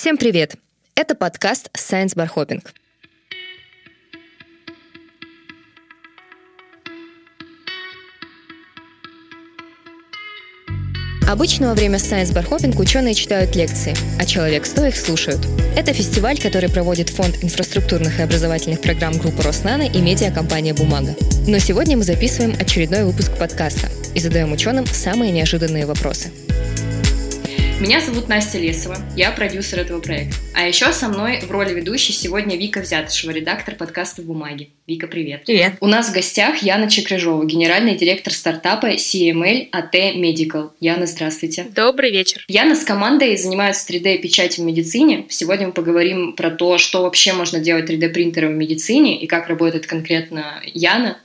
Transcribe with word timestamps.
Всем 0.00 0.16
привет! 0.16 0.54
Это 0.94 1.14
подкаст 1.14 1.68
Science 1.76 2.16
Bar 2.16 2.30
Hopping. 2.34 2.66
Обычно 11.28 11.68
во 11.68 11.74
время 11.74 11.98
Science 11.98 12.32
Bar 12.32 12.48
Hopping 12.48 12.80
ученые 12.80 13.12
читают 13.12 13.54
лекции, 13.54 13.94
а 14.18 14.24
человек 14.24 14.64
100 14.64 14.86
их 14.86 14.96
слушают. 14.96 15.46
Это 15.76 15.92
фестиваль, 15.92 16.40
который 16.40 16.70
проводит 16.70 17.10
Фонд 17.10 17.44
инфраструктурных 17.44 18.20
и 18.20 18.22
образовательных 18.22 18.80
программ 18.80 19.18
группы 19.18 19.42
Роснано 19.42 19.82
и 19.82 20.00
медиакомпания 20.00 20.72
«Бумага». 20.72 21.14
Но 21.46 21.58
сегодня 21.58 21.98
мы 21.98 22.04
записываем 22.04 22.56
очередной 22.58 23.04
выпуск 23.04 23.36
подкаста 23.38 23.90
и 24.14 24.20
задаем 24.20 24.50
ученым 24.52 24.86
самые 24.86 25.30
неожиданные 25.30 25.84
вопросы. 25.84 26.30
Меня 27.80 28.02
зовут 28.02 28.28
Настя 28.28 28.58
Лесова, 28.58 28.98
я 29.16 29.30
продюсер 29.30 29.80
этого 29.80 30.02
проекта. 30.02 30.36
А 30.54 30.68
еще 30.68 30.92
со 30.92 31.08
мной 31.08 31.40
в 31.40 31.50
роли 31.50 31.72
ведущей 31.72 32.12
сегодня 32.12 32.54
Вика 32.58 32.80
Взятышева, 32.80 33.30
редактор 33.30 33.74
подкаста 33.74 34.20
«Бумаги». 34.20 34.68
Вика, 34.86 35.06
привет. 35.06 35.46
Привет. 35.46 35.76
У 35.80 35.86
нас 35.86 36.10
в 36.10 36.12
гостях 36.12 36.62
Яна 36.62 36.90
Чекрыжова, 36.90 37.42
генеральный 37.46 37.96
директор 37.96 38.34
стартапа 38.34 38.96
CML 38.96 39.70
AT 39.70 40.14
Medical. 40.16 40.72
Яна, 40.78 41.06
здравствуйте. 41.06 41.68
Добрый 41.74 42.10
вечер. 42.10 42.44
Яна 42.48 42.76
с 42.76 42.84
командой 42.84 43.34
занимается 43.38 43.90
3D-печатью 43.90 44.64
в 44.64 44.66
медицине. 44.66 45.24
Сегодня 45.30 45.68
мы 45.68 45.72
поговорим 45.72 46.34
про 46.34 46.50
то, 46.50 46.76
что 46.76 47.04
вообще 47.04 47.32
можно 47.32 47.60
делать 47.60 47.88
3D-принтером 47.88 48.52
в 48.52 48.56
медицине 48.56 49.18
и 49.18 49.26
как 49.26 49.48
работает 49.48 49.86
конкретно 49.86 50.60
Яна 50.66 51.16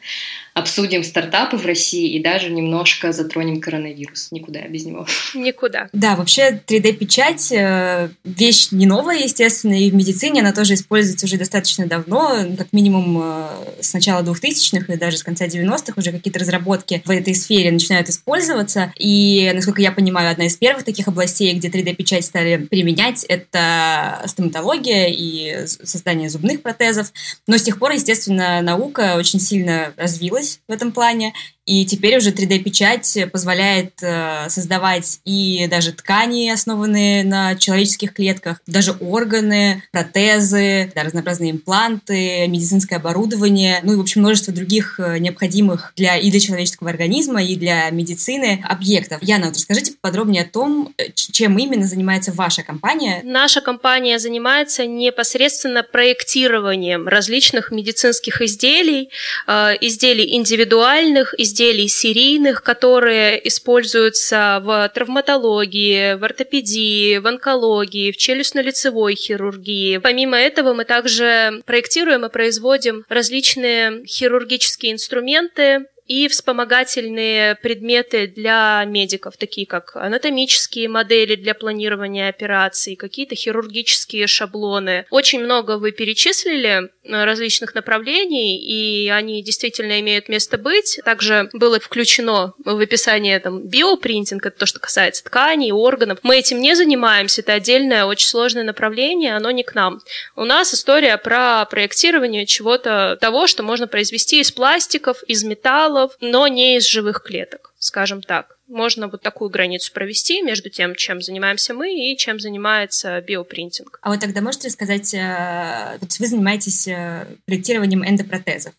обсудим 0.55 1.03
стартапы 1.03 1.57
в 1.57 1.65
России 1.65 2.15
и 2.15 2.23
даже 2.23 2.49
немножко 2.49 3.11
затронем 3.11 3.59
коронавирус. 3.59 4.29
Никуда 4.31 4.61
без 4.61 4.85
него. 4.85 5.05
Никуда. 5.33 5.89
Да, 5.91 6.15
вообще 6.15 6.61
3D-печать 6.65 7.51
э, 7.51 8.09
вещь 8.23 8.69
не 8.71 8.85
новая, 8.85 9.17
естественно, 9.17 9.73
и 9.73 9.91
в 9.91 9.93
медицине 9.93 10.39
она 10.39 10.53
тоже 10.53 10.75
используется 10.75 11.25
уже 11.25 11.37
достаточно 11.37 11.87
давно, 11.87 12.37
как 12.57 12.71
минимум 12.71 13.21
э, 13.21 13.47
с 13.81 13.93
начала 13.93 14.23
2000-х 14.23 14.93
и 14.93 14.97
даже 14.97 15.17
с 15.17 15.23
конца 15.23 15.45
90-х 15.45 15.93
уже 15.97 16.13
какие-то 16.13 16.39
разработки 16.39 17.01
в 17.03 17.09
этой 17.09 17.35
сфере 17.35 17.69
начинают 17.69 18.07
использоваться. 18.07 18.93
И, 18.97 19.51
насколько 19.53 19.81
я 19.81 19.91
понимаю, 19.91 20.31
одна 20.31 20.45
из 20.45 20.55
первых 20.55 20.85
таких 20.85 21.09
областей, 21.09 21.53
где 21.53 21.67
3D-печать 21.67 22.23
стали 22.23 22.65
применять, 22.65 23.25
это 23.25 24.21
стоматология 24.25 25.07
и 25.09 25.67
создание 25.67 26.29
зубных 26.29 26.61
протезов. 26.61 27.11
Но 27.45 27.57
с 27.57 27.63
тех 27.63 27.77
пор, 27.77 27.91
естественно, 27.91 28.61
наука 28.61 29.17
очень 29.17 29.41
сильно 29.41 29.91
развилась 29.97 30.44
развилась 30.45 30.61
в 30.67 30.71
этом 30.71 30.91
плане, 30.91 31.33
и 31.65 31.83
теперь 31.85 32.17
уже 32.17 32.29
3D-печать 32.29 33.17
позволяет 33.31 33.93
э, 34.01 34.49
создавать 34.49 35.19
и 35.25 35.67
даже 35.67 35.93
ткани, 35.93 36.49
основанные 36.49 37.23
на 37.23 37.55
человеческих 37.55 38.13
клетках, 38.13 38.61
даже 38.67 38.91
органы, 38.99 39.81
протезы, 39.91 40.91
да, 40.93 41.03
разнообразные 41.03 41.51
импланты, 41.51 42.45
медицинское 42.47 42.97
оборудование, 42.97 43.79
ну 43.81 43.93
и, 43.93 43.95
в 43.95 44.01
общем, 44.01 44.21
множество 44.21 44.53
других 44.53 44.99
э, 44.99 45.17
необходимых 45.17 45.93
для 45.95 46.17
и 46.17 46.29
для 46.29 46.39
человеческого 46.39 46.91
организма, 46.91 47.43
и 47.43 47.55
для 47.55 47.89
медицины 47.89 48.63
объектов. 48.63 49.23
Яна, 49.23 49.47
вот 49.47 49.55
расскажите 49.55 49.93
подробнее 49.99 50.43
о 50.43 50.47
том, 50.47 50.93
э, 50.97 51.05
чем 51.15 51.57
именно 51.57 51.87
занимается 51.87 52.31
ваша 52.31 52.61
компания. 52.61 53.21
Наша 53.23 53.61
компания 53.61 54.19
занимается 54.19 54.85
непосредственно 54.85 55.81
проектированием 55.81 57.07
различных 57.07 57.71
медицинских 57.71 58.41
изделий, 58.41 59.09
э, 59.47 59.73
изделий 59.81 60.35
индивидуальных, 60.35 61.33
изделий 61.39 61.54
изделий 61.55 61.87
серийных, 61.87 62.63
которые 62.63 63.47
используются 63.47 64.59
в 64.61 64.91
травматологии, 64.93 66.15
в 66.15 66.23
ортопедии, 66.25 67.17
в 67.17 67.27
онкологии, 67.27 68.11
в 68.11 68.17
челюстно-лицевой 68.17 69.15
хирургии. 69.15 69.97
Помимо 69.99 70.37
этого 70.37 70.73
мы 70.73 70.83
также 70.83 71.61
проектируем 71.65 72.25
и 72.25 72.29
производим 72.29 73.05
различные 73.07 74.05
хирургические 74.05 74.91
инструменты, 74.91 75.85
и 76.07 76.27
вспомогательные 76.27 77.55
предметы 77.55 78.27
для 78.27 78.83
медиков, 78.85 79.37
такие 79.37 79.65
как 79.65 79.95
анатомические 79.95 80.87
модели 80.87 81.35
для 81.35 81.55
планирования 81.55 82.29
операций, 82.29 82.95
какие-то 82.95 83.35
хирургические 83.35 84.27
шаблоны. 84.27 85.05
Очень 85.09 85.43
много 85.43 85.77
вы 85.77 85.91
перечислили 85.91 86.91
э, 87.03 87.25
различных 87.25 87.73
направлений, 87.73 88.57
и 88.57 89.09
они 89.09 89.41
действительно 89.41 89.99
имеют 89.99 90.29
место 90.29 90.57
быть. 90.57 90.99
Также 91.03 91.49
было 91.53 91.79
включено 91.79 92.53
в 92.63 92.79
описание 92.79 93.39
там, 93.39 93.67
биопринтинг, 93.67 94.45
это 94.45 94.59
то, 94.59 94.65
что 94.67 94.79
касается 94.79 95.23
тканей, 95.23 95.71
органов. 95.71 96.19
Мы 96.21 96.37
этим 96.37 96.61
не 96.61 96.75
занимаемся, 96.75 97.41
это 97.41 97.53
отдельное, 97.53 98.05
очень 98.05 98.27
сложное 98.27 98.63
направление, 98.63 99.35
оно 99.35 99.49
не 99.49 99.63
к 99.63 99.73
нам. 99.73 100.01
У 100.35 100.45
нас 100.45 100.73
история 100.73 101.17
про 101.17 101.65
проектирование 101.65 102.45
чего-то 102.45 103.17
того, 103.19 103.47
что 103.47 103.63
можно 103.63 103.87
произвести 103.87 104.39
из 104.39 104.51
пластиков, 104.51 105.23
из 105.23 105.43
металла, 105.43 105.94
материалов, 105.95 106.17
но 106.21 106.47
не 106.47 106.77
из 106.77 106.87
живых 106.87 107.23
клеток, 107.23 107.73
скажем 107.79 108.21
так. 108.21 108.57
Можно 108.67 109.07
вот 109.07 109.21
такую 109.21 109.49
границу 109.49 109.91
провести 109.93 110.41
между 110.41 110.69
тем, 110.69 110.95
чем 110.95 111.21
занимаемся 111.21 111.73
мы 111.73 111.93
и 111.93 112.17
чем 112.17 112.39
занимается 112.39 113.21
биопринтинг. 113.21 113.99
А 114.01 114.09
вот 114.09 114.19
тогда 114.19 114.41
можете 114.41 114.67
рассказать, 114.67 115.13
э, 115.13 115.97
вот 116.01 116.19
вы 116.19 116.27
занимаетесь 116.27 116.87
э, 116.87 117.25
проектированием 117.45 118.03
эндопротезов 118.03 118.73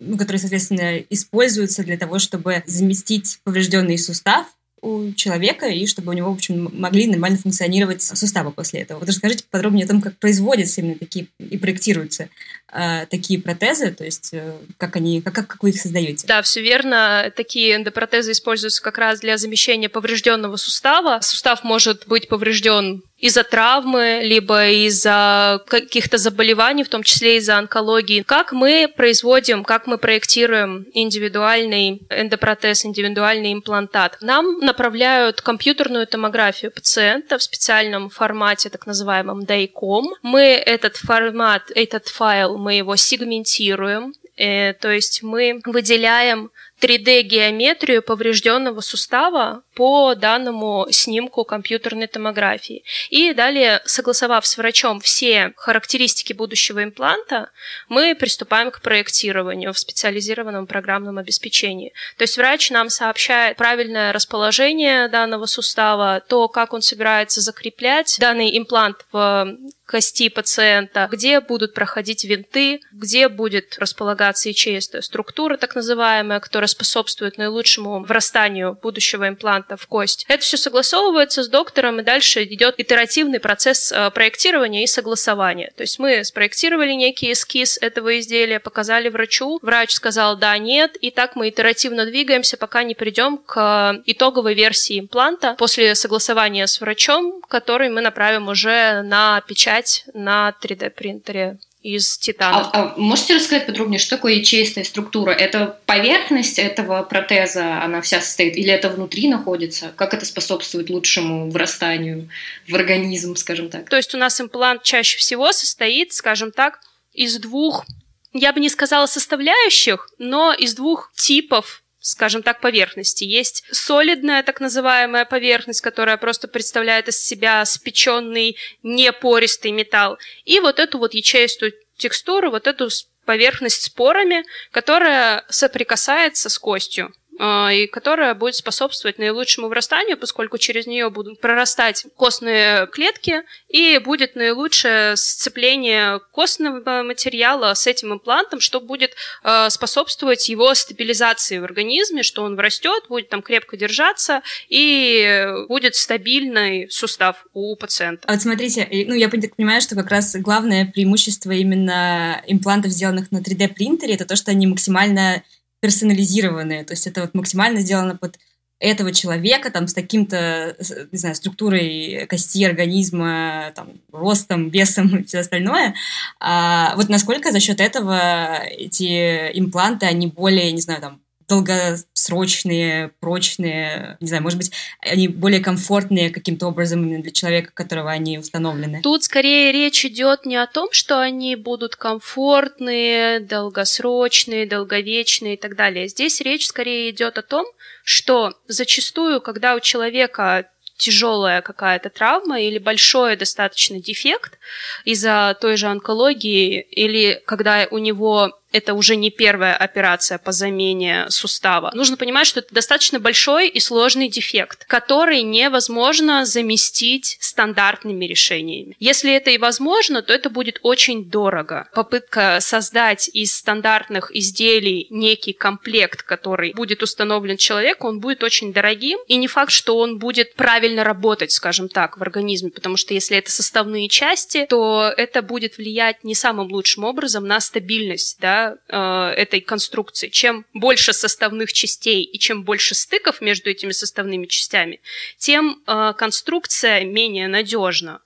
ну, 0.00 0.16
которые, 0.16 0.38
соответственно, 0.38 0.98
используются 1.10 1.82
для 1.82 1.98
того, 1.98 2.20
чтобы 2.20 2.62
заместить 2.66 3.40
поврежденный 3.42 3.98
сустав 3.98 4.46
у 4.80 5.10
человека, 5.12 5.66
и 5.66 5.86
чтобы 5.86 6.10
у 6.10 6.12
него, 6.12 6.30
в 6.30 6.34
общем, 6.34 6.70
могли 6.72 7.08
нормально 7.08 7.36
функционировать 7.36 8.02
суставы 8.02 8.52
после 8.52 8.82
этого. 8.82 9.00
Вот 9.00 9.08
расскажите 9.08 9.42
подробнее 9.50 9.86
о 9.86 9.88
том, 9.88 10.00
как 10.00 10.16
производятся 10.18 10.80
именно 10.80 10.94
такие 10.94 11.26
и 11.40 11.58
проектируются 11.58 12.28
э, 12.72 13.06
такие 13.06 13.40
протезы, 13.40 13.90
то 13.92 14.04
есть 14.04 14.30
э, 14.32 14.52
как 14.76 14.96
они, 14.96 15.20
как, 15.22 15.34
как 15.34 15.62
вы 15.62 15.70
их 15.70 15.80
создаете? 15.80 16.26
Да, 16.26 16.42
все 16.42 16.60
верно. 16.60 17.32
Такие 17.34 17.76
эндопротезы 17.76 18.32
используются 18.32 18.82
как 18.82 18.98
раз 18.98 19.20
для 19.20 19.38
замещения 19.38 19.88
поврежденного 19.88 20.56
сустава. 20.56 21.20
Сустав 21.22 21.64
может 21.64 22.06
быть 22.06 22.28
поврежден 22.28 23.02
из-за 23.18 23.42
травмы, 23.42 24.20
либо 24.22 24.68
из-за 24.68 25.60
каких-то 25.66 26.18
заболеваний, 26.18 26.84
в 26.84 26.88
том 26.88 27.02
числе 27.02 27.38
из-за 27.38 27.58
онкологии. 27.58 28.22
Как 28.22 28.52
мы 28.52 28.88
производим, 28.96 29.64
как 29.64 29.86
мы 29.86 29.98
проектируем 29.98 30.86
индивидуальный 30.92 32.02
эндопротез, 32.10 32.84
индивидуальный 32.84 33.52
имплантат? 33.52 34.18
Нам 34.20 34.60
направляют 34.60 35.40
компьютерную 35.40 36.06
томографию 36.06 36.70
пациента 36.70 37.38
в 37.38 37.42
специальном 37.42 38.08
формате, 38.08 38.70
так 38.70 38.86
называемом 38.86 39.40
DICOM. 39.40 40.04
Мы 40.22 40.42
этот 40.42 40.96
формат, 40.96 41.70
этот 41.74 42.06
файл, 42.08 42.56
мы 42.58 42.74
его 42.74 42.96
сегментируем, 42.96 44.12
э, 44.36 44.74
то 44.74 44.90
есть 44.90 45.22
мы 45.22 45.60
выделяем 45.64 46.50
3D-геометрию 46.80 48.02
поврежденного 48.02 48.80
сустава 48.80 49.62
по 49.78 50.16
данному 50.16 50.88
снимку 50.90 51.44
компьютерной 51.44 52.08
томографии. 52.08 52.82
И 53.10 53.32
далее, 53.32 53.80
согласовав 53.84 54.44
с 54.44 54.56
врачом 54.56 54.98
все 54.98 55.52
характеристики 55.56 56.32
будущего 56.32 56.82
импланта, 56.82 57.50
мы 57.88 58.16
приступаем 58.16 58.72
к 58.72 58.80
проектированию 58.80 59.72
в 59.72 59.78
специализированном 59.78 60.66
программном 60.66 61.18
обеспечении. 61.18 61.92
То 62.16 62.24
есть 62.24 62.36
врач 62.36 62.70
нам 62.70 62.90
сообщает 62.90 63.56
правильное 63.56 64.12
расположение 64.12 65.06
данного 65.06 65.46
сустава, 65.46 66.24
то, 66.28 66.48
как 66.48 66.72
он 66.72 66.82
собирается 66.82 67.40
закреплять 67.40 68.16
данный 68.18 68.58
имплант 68.58 69.06
в 69.12 69.56
кости 69.88 70.28
пациента, 70.28 71.08
где 71.10 71.40
будут 71.40 71.72
проходить 71.72 72.24
винты, 72.24 72.80
где 72.92 73.28
будет 73.28 73.78
располагаться 73.78 74.48
ячеистая 74.48 75.02
структура, 75.02 75.56
так 75.56 75.74
называемая, 75.74 76.40
которая 76.40 76.68
способствует 76.68 77.38
наилучшему 77.38 78.04
врастанию 78.04 78.78
будущего 78.82 79.28
импланта 79.28 79.67
в 79.76 79.86
кость. 79.86 80.24
Это 80.28 80.42
все 80.42 80.56
согласовывается 80.56 81.42
с 81.42 81.48
доктором, 81.48 82.00
и 82.00 82.02
дальше 82.02 82.44
идет 82.44 82.74
итеративный 82.78 83.40
процесс 83.40 83.92
э, 83.92 84.10
проектирования 84.10 84.84
и 84.84 84.86
согласования. 84.86 85.72
То 85.76 85.82
есть 85.82 85.98
мы 85.98 86.24
спроектировали 86.24 86.92
некий 86.92 87.32
эскиз 87.32 87.78
этого 87.78 88.18
изделия, 88.18 88.60
показали 88.60 89.08
врачу, 89.08 89.58
врач 89.62 89.92
сказал 89.92 90.36
да, 90.36 90.56
нет, 90.58 90.96
и 90.96 91.10
так 91.10 91.36
мы 91.36 91.48
итеративно 91.48 92.06
двигаемся, 92.06 92.56
пока 92.56 92.82
не 92.82 92.94
придем 92.94 93.38
к 93.38 94.02
итоговой 94.06 94.54
версии 94.54 94.98
импланта 94.98 95.54
после 95.58 95.94
согласования 95.94 96.66
с 96.66 96.80
врачом, 96.80 97.40
который 97.48 97.88
мы 97.88 98.00
направим 98.00 98.48
уже 98.48 99.02
на 99.02 99.40
печать 99.42 100.04
на 100.14 100.54
3D-принтере 100.62 101.58
из 101.82 102.18
титана. 102.18 102.70
А, 102.72 102.94
а 102.94 102.94
можете 102.96 103.36
рассказать 103.36 103.66
подробнее, 103.66 103.98
что 103.98 104.16
такое 104.16 104.34
ячеистая 104.34 104.84
структура? 104.84 105.30
Это 105.30 105.78
поверхность 105.86 106.58
этого 106.58 107.02
протеза, 107.02 107.82
она 107.82 108.00
вся 108.00 108.20
состоит, 108.20 108.56
или 108.56 108.70
это 108.70 108.88
внутри 108.88 109.28
находится? 109.28 109.92
Как 109.96 110.14
это 110.14 110.26
способствует 110.26 110.90
лучшему 110.90 111.50
врастанию 111.50 112.28
в 112.68 112.74
организм, 112.74 113.36
скажем 113.36 113.70
так? 113.70 113.88
То 113.88 113.96
есть 113.96 114.14
у 114.14 114.18
нас 114.18 114.40
имплант 114.40 114.82
чаще 114.82 115.18
всего 115.18 115.52
состоит, 115.52 116.12
скажем 116.12 116.52
так, 116.52 116.80
из 117.12 117.38
двух, 117.38 117.84
я 118.32 118.52
бы 118.52 118.60
не 118.60 118.68
сказала 118.68 119.06
составляющих, 119.06 120.08
но 120.18 120.52
из 120.52 120.74
двух 120.74 121.12
типов 121.14 121.82
скажем 122.00 122.42
так, 122.42 122.60
поверхности. 122.60 123.24
Есть 123.24 123.64
солидная 123.70 124.42
так 124.42 124.60
называемая 124.60 125.24
поверхность, 125.24 125.80
которая 125.80 126.16
просто 126.16 126.48
представляет 126.48 127.08
из 127.08 127.18
себя 127.18 127.64
спеченный 127.64 128.56
непористый 128.82 129.72
металл. 129.72 130.18
И 130.44 130.60
вот 130.60 130.78
эту 130.78 130.98
вот 130.98 131.14
ячеистую 131.14 131.72
текстуру, 131.96 132.50
вот 132.50 132.66
эту 132.66 132.88
поверхность 133.24 133.82
с 133.82 133.88
порами, 133.90 134.44
которая 134.70 135.44
соприкасается 135.48 136.48
с 136.48 136.58
костью. 136.58 137.12
А, 137.38 137.72
и 137.72 137.86
которая 137.86 138.34
будет 138.34 138.56
способствовать 138.56 139.18
наилучшему 139.18 139.68
вырастанию, 139.68 140.16
поскольку 140.16 140.58
через 140.58 140.86
нее 140.86 141.08
будут 141.08 141.40
прорастать 141.40 142.06
костные 142.16 142.88
клетки, 142.88 143.42
и 143.68 143.98
будет 143.98 144.34
наилучшее 144.34 145.16
сцепление 145.16 146.20
костного 146.32 147.02
материала 147.02 147.74
с 147.74 147.86
этим 147.86 148.12
имплантом, 148.12 148.60
что 148.60 148.80
будет 148.80 149.14
а, 149.44 149.70
способствовать 149.70 150.48
его 150.48 150.74
стабилизации 150.74 151.58
в 151.58 151.64
организме, 151.64 152.24
что 152.24 152.42
он 152.42 152.56
врастет, 152.56 153.04
будет 153.08 153.28
там 153.28 153.42
крепко 153.42 153.76
держаться, 153.76 154.42
и 154.68 155.46
будет 155.68 155.94
стабильный 155.94 156.90
сустав 156.90 157.46
у 157.52 157.76
пациента. 157.76 158.26
А 158.26 158.32
вот 158.32 158.42
смотрите, 158.42 158.88
ну 159.06 159.14
я 159.14 159.28
понимаю, 159.28 159.80
что 159.80 159.94
как 159.94 160.10
раз 160.10 160.34
главное 160.36 160.86
преимущество 160.86 161.52
именно 161.52 162.42
имплантов, 162.48 162.90
сделанных 162.90 163.30
на 163.30 163.38
3D 163.38 163.74
принтере, 163.74 164.14
это 164.14 164.24
то, 164.24 164.34
что 164.34 164.50
они 164.50 164.66
максимально 164.66 165.44
персонализированные, 165.80 166.84
то 166.84 166.92
есть 166.92 167.06
это 167.06 167.22
вот 167.22 167.34
максимально 167.34 167.80
сделано 167.80 168.16
под 168.16 168.38
этого 168.80 169.12
человека, 169.12 169.70
там, 169.70 169.88
с 169.88 169.94
таким-то, 169.94 170.76
не 171.10 171.18
знаю, 171.18 171.34
структурой 171.34 172.26
кости, 172.28 172.64
организма, 172.64 173.72
там, 173.74 173.88
ростом, 174.12 174.68
весом 174.70 175.16
и 175.16 175.24
все 175.24 175.40
остальное. 175.40 175.94
А 176.38 176.94
вот 176.96 177.08
насколько 177.08 177.50
за 177.50 177.58
счет 177.60 177.80
этого 177.80 178.60
эти 178.64 179.50
импланты, 179.58 180.06
они 180.06 180.28
более, 180.28 180.70
не 180.70 180.80
знаю, 180.80 181.00
там, 181.00 181.20
долгосрочные, 181.48 183.10
прочные, 183.20 184.16
не 184.20 184.28
знаю, 184.28 184.42
может 184.42 184.58
быть, 184.58 184.72
они 185.00 185.28
более 185.28 185.60
комфортные 185.60 186.30
каким-то 186.30 186.66
образом 186.66 187.02
именно 187.02 187.22
для 187.22 187.32
человека, 187.32 187.70
которого 187.72 188.10
они 188.10 188.38
установлены? 188.38 189.00
Тут 189.02 189.24
скорее 189.24 189.72
речь 189.72 190.04
идет 190.04 190.44
не 190.44 190.56
о 190.56 190.66
том, 190.66 190.88
что 190.92 191.20
они 191.20 191.56
будут 191.56 191.96
комфортные, 191.96 193.40
долгосрочные, 193.40 194.66
долговечные 194.66 195.54
и 195.54 195.56
так 195.56 195.74
далее. 195.74 196.08
Здесь 196.08 196.40
речь 196.40 196.66
скорее 196.66 197.10
идет 197.10 197.38
о 197.38 197.42
том, 197.42 197.66
что 198.04 198.54
зачастую, 198.66 199.40
когда 199.40 199.74
у 199.74 199.80
человека 199.80 200.68
тяжелая 200.98 201.62
какая-то 201.62 202.10
травма 202.10 202.60
или 202.60 202.78
большой 202.78 203.36
достаточно 203.36 204.00
дефект 204.00 204.58
из-за 205.04 205.56
той 205.60 205.76
же 205.76 205.86
онкологии, 205.86 206.80
или 206.80 207.40
когда 207.46 207.86
у 207.90 207.98
него 207.98 208.58
это 208.72 208.94
уже 208.94 209.16
не 209.16 209.30
первая 209.30 209.74
операция 209.74 210.38
по 210.38 210.52
замене 210.52 211.26
сустава. 211.30 211.90
Нужно 211.94 212.16
понимать, 212.16 212.46
что 212.46 212.60
это 212.60 212.74
достаточно 212.74 213.18
большой 213.18 213.68
и 213.68 213.80
сложный 213.80 214.28
дефект, 214.28 214.84
который 214.86 215.42
невозможно 215.42 216.44
заместить 216.44 217.36
стандартными 217.40 218.24
решениями. 218.24 218.96
Если 219.00 219.32
это 219.32 219.50
и 219.50 219.58
возможно, 219.58 220.22
то 220.22 220.32
это 220.32 220.50
будет 220.50 220.80
очень 220.82 221.24
дорого. 221.24 221.88
Попытка 221.94 222.58
создать 222.60 223.28
из 223.32 223.56
стандартных 223.56 224.34
изделий 224.34 225.06
некий 225.10 225.52
комплект, 225.52 226.22
который 226.22 226.72
будет 226.74 227.02
установлен 227.02 227.56
человеку, 227.56 228.08
он 228.08 228.20
будет 228.20 228.42
очень 228.42 228.72
дорогим, 228.72 229.18
и 229.26 229.36
не 229.36 229.46
факт, 229.46 229.72
что 229.72 229.98
он 229.98 230.18
будет 230.18 230.54
правильно 230.54 231.04
работать, 231.04 231.52
скажем 231.52 231.88
так, 231.88 232.18
в 232.18 232.22
организме, 232.22 232.70
потому 232.70 232.96
что 232.96 233.14
если 233.14 233.36
это 233.36 233.50
составные 233.50 234.08
части, 234.08 234.66
то 234.68 235.12
это 235.16 235.42
будет 235.42 235.78
влиять 235.78 236.24
не 236.24 236.34
самым 236.34 236.68
лучшим 236.70 237.04
образом 237.04 237.46
на 237.46 237.60
стабильность, 237.60 238.38
да, 238.40 238.57
э, 238.88 239.34
этой 239.36 239.60
конструкции. 239.60 240.28
Чем 240.28 240.64
больше 240.74 241.12
составных 241.12 241.72
частей 241.72 242.22
и 242.22 242.38
чем 242.38 242.64
больше 242.64 242.94
стыков 242.94 243.40
между 243.40 243.70
этими 243.70 243.92
составными 243.92 244.46
частями, 244.46 245.00
тем 245.38 245.82
э, 245.86 246.12
конструкция 246.16 247.04
менее 247.04 247.48
надежна. 247.48 248.20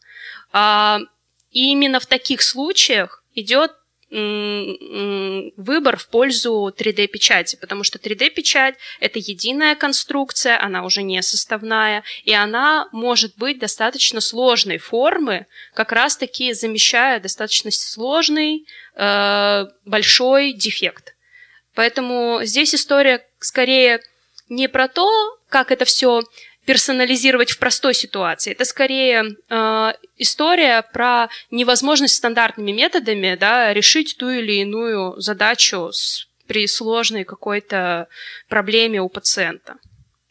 А, 0.52 1.00
и 1.50 1.70
именно 1.73 2.00
в 2.00 2.06
таких 2.06 2.43
случаях 2.43 3.23
идет 3.34 3.73
выбор 4.12 5.97
в 5.97 6.09
пользу 6.09 6.73
3D-печати, 6.76 7.56
потому 7.56 7.82
что 7.82 7.99
3D-печать— 7.99 8.75
это 9.00 9.19
единая 9.19 9.75
конструкция, 9.75 10.62
она 10.62 10.85
уже 10.85 11.03
не 11.03 11.23
составная, 11.23 12.05
и 12.25 12.35
она 12.35 12.88
может 12.93 13.37
быть 13.37 13.59
достаточно 13.59 14.20
сложной 14.20 14.76
формы, 14.76 15.47
как 15.73 15.93
раз-таки 15.93 16.53
замещая 16.53 17.20
достаточно 17.20 17.70
сложный 17.70 18.67
э, 18.97 19.64
большой 19.87 20.53
дефект. 20.53 21.14
Поэтому 21.75 22.41
здесь 22.43 22.75
история 22.75 23.26
скорее 23.38 24.03
не 24.50 24.69
про 24.69 24.88
то, 24.88 25.09
как 25.49 25.70
это 25.70 25.87
все 25.87 26.23
персонализировать 26.64 27.50
в 27.50 27.59
простой 27.59 27.94
ситуации. 27.94 28.53
Это 28.53 28.64
скорее 28.64 29.37
э, 29.49 29.93
история 30.17 30.82
про 30.93 31.29
невозможность 31.50 32.14
стандартными 32.14 32.73
методами 32.73 33.37
да, 33.38 33.73
решить 33.73 34.17
ту 34.19 34.31
или 34.31 34.61
иную 34.61 35.20
задачу 35.20 35.91
с, 35.93 36.29
при 36.47 36.67
сложной 36.67 37.25
какой-то 37.25 38.06
проблеме 38.49 39.00
у 39.00 39.09
пациента. 39.09 39.76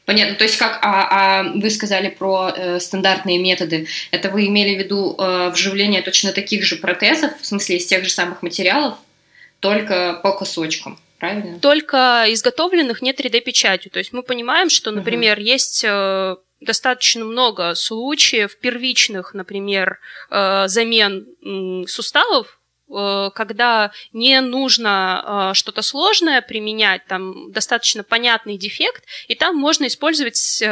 Понятно. 0.05 0.35
То 0.35 0.43
есть 0.43 0.57
как 0.57 0.79
а, 0.81 1.07
а 1.09 1.43
вы 1.55 1.69
сказали 1.69 2.09
про 2.09 2.51
э, 2.55 2.79
стандартные 2.79 3.39
методы, 3.39 3.87
это 4.11 4.29
вы 4.29 4.47
имели 4.47 4.75
в 4.75 4.79
виду 4.79 5.15
э, 5.17 5.49
вживление 5.53 6.01
точно 6.01 6.31
таких 6.31 6.63
же 6.63 6.77
протезов, 6.77 7.39
в 7.39 7.45
смысле 7.45 7.77
из 7.77 7.85
тех 7.85 8.03
же 8.03 8.09
самых 8.09 8.41
материалов, 8.41 8.95
только 9.59 10.19
по 10.23 10.31
кусочкам? 10.33 10.99
Правильно? 11.21 11.59
Только 11.59 12.25
изготовленных 12.27 13.01
не 13.01 13.13
3D-печатью. 13.13 13.91
То 13.91 13.99
есть 13.99 14.11
мы 14.11 14.23
понимаем, 14.23 14.69
что, 14.69 14.91
например, 14.91 15.37
угу. 15.37 15.45
есть 15.45 15.83
э, 15.87 16.35
достаточно 16.59 17.23
много 17.23 17.75
случаев 17.75 18.57
первичных, 18.59 19.33
например, 19.33 19.99
э, 20.29 20.67
замен 20.67 21.27
суставов 21.87 22.60
когда 23.33 23.91
не 24.13 24.39
нужно 24.41 25.51
э, 25.51 25.53
что-то 25.53 25.81
сложное 25.81 26.41
применять, 26.41 27.05
там 27.05 27.51
достаточно 27.51 28.03
понятный 28.03 28.57
дефект, 28.57 29.03
и 29.27 29.35
там 29.35 29.55
можно 29.55 29.87
использовать 29.87 30.61
э, 30.61 30.65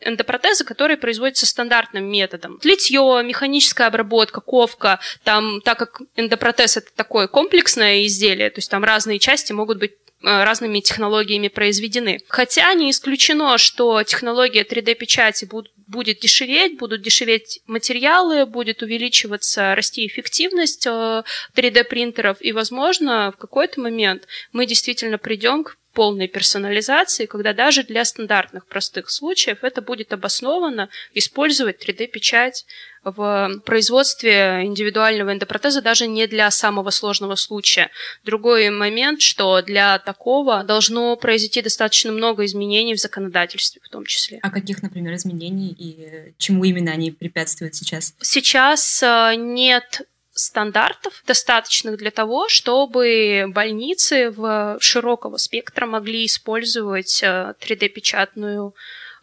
эндопротезы, 0.00 0.64
которые 0.64 0.96
производятся 0.96 1.46
стандартным 1.46 2.04
методом. 2.04 2.58
Литье, 2.62 3.22
механическая 3.24 3.88
обработка, 3.88 4.40
ковка, 4.40 5.00
там, 5.24 5.60
так 5.60 5.78
как 5.78 6.00
эндопротез 6.16 6.76
это 6.76 6.88
такое 6.94 7.26
комплексное 7.26 8.06
изделие, 8.06 8.50
то 8.50 8.58
есть 8.58 8.70
там 8.70 8.84
разные 8.84 9.18
части 9.18 9.52
могут 9.52 9.78
быть 9.78 9.92
разными 10.22 10.80
технологиями 10.80 11.46
произведены. 11.48 12.18
Хотя 12.28 12.72
не 12.74 12.90
исключено, 12.90 13.56
что 13.56 14.02
технология 14.02 14.64
3D-печати 14.64 15.44
будут 15.44 15.72
будет 15.88 16.20
дешеветь, 16.20 16.78
будут 16.78 17.02
дешеветь 17.02 17.60
материалы, 17.66 18.46
будет 18.46 18.82
увеличиваться, 18.82 19.74
расти 19.74 20.06
эффективность 20.06 20.86
3D-принтеров, 20.86 22.40
э, 22.40 22.44
и, 22.44 22.52
возможно, 22.52 23.32
в 23.32 23.38
какой-то 23.38 23.80
момент 23.80 24.28
мы 24.52 24.66
действительно 24.66 25.18
придем 25.18 25.64
к 25.64 25.76
полной 25.98 26.28
персонализации, 26.28 27.26
когда 27.26 27.52
даже 27.52 27.82
для 27.82 28.04
стандартных 28.04 28.68
простых 28.68 29.10
случаев 29.10 29.58
это 29.62 29.82
будет 29.82 30.12
обосновано 30.12 30.90
использовать 31.12 31.84
3D-печать 31.84 32.66
в 33.02 33.60
производстве 33.64 34.60
индивидуального 34.62 35.32
эндопротеза 35.32 35.82
даже 35.82 36.06
не 36.06 36.28
для 36.28 36.52
самого 36.52 36.90
сложного 36.90 37.34
случая. 37.34 37.90
Другой 38.24 38.70
момент, 38.70 39.22
что 39.22 39.60
для 39.60 39.98
такого 39.98 40.62
должно 40.62 41.16
произойти 41.16 41.62
достаточно 41.62 42.12
много 42.12 42.44
изменений 42.44 42.94
в 42.94 43.00
законодательстве 43.00 43.80
в 43.84 43.88
том 43.88 44.06
числе. 44.06 44.38
А 44.42 44.50
каких, 44.50 44.84
например, 44.84 45.14
изменений 45.14 45.74
и 45.76 46.32
чему 46.38 46.62
именно 46.62 46.92
они 46.92 47.10
препятствуют 47.10 47.74
сейчас? 47.74 48.14
Сейчас 48.20 49.02
э, 49.02 49.34
нет 49.34 50.02
стандартов, 50.38 51.22
достаточных 51.26 51.96
для 51.96 52.10
того, 52.10 52.48
чтобы 52.48 53.46
больницы 53.48 54.30
в 54.30 54.78
широкого 54.80 55.36
спектра 55.36 55.86
могли 55.86 56.26
использовать 56.26 57.22
3D-печатную 57.22 58.74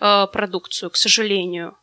э, 0.01 0.05
э, 0.05 0.27
продукцию, 0.31 0.89
к 0.89 0.98
сожалению. 0.98 1.77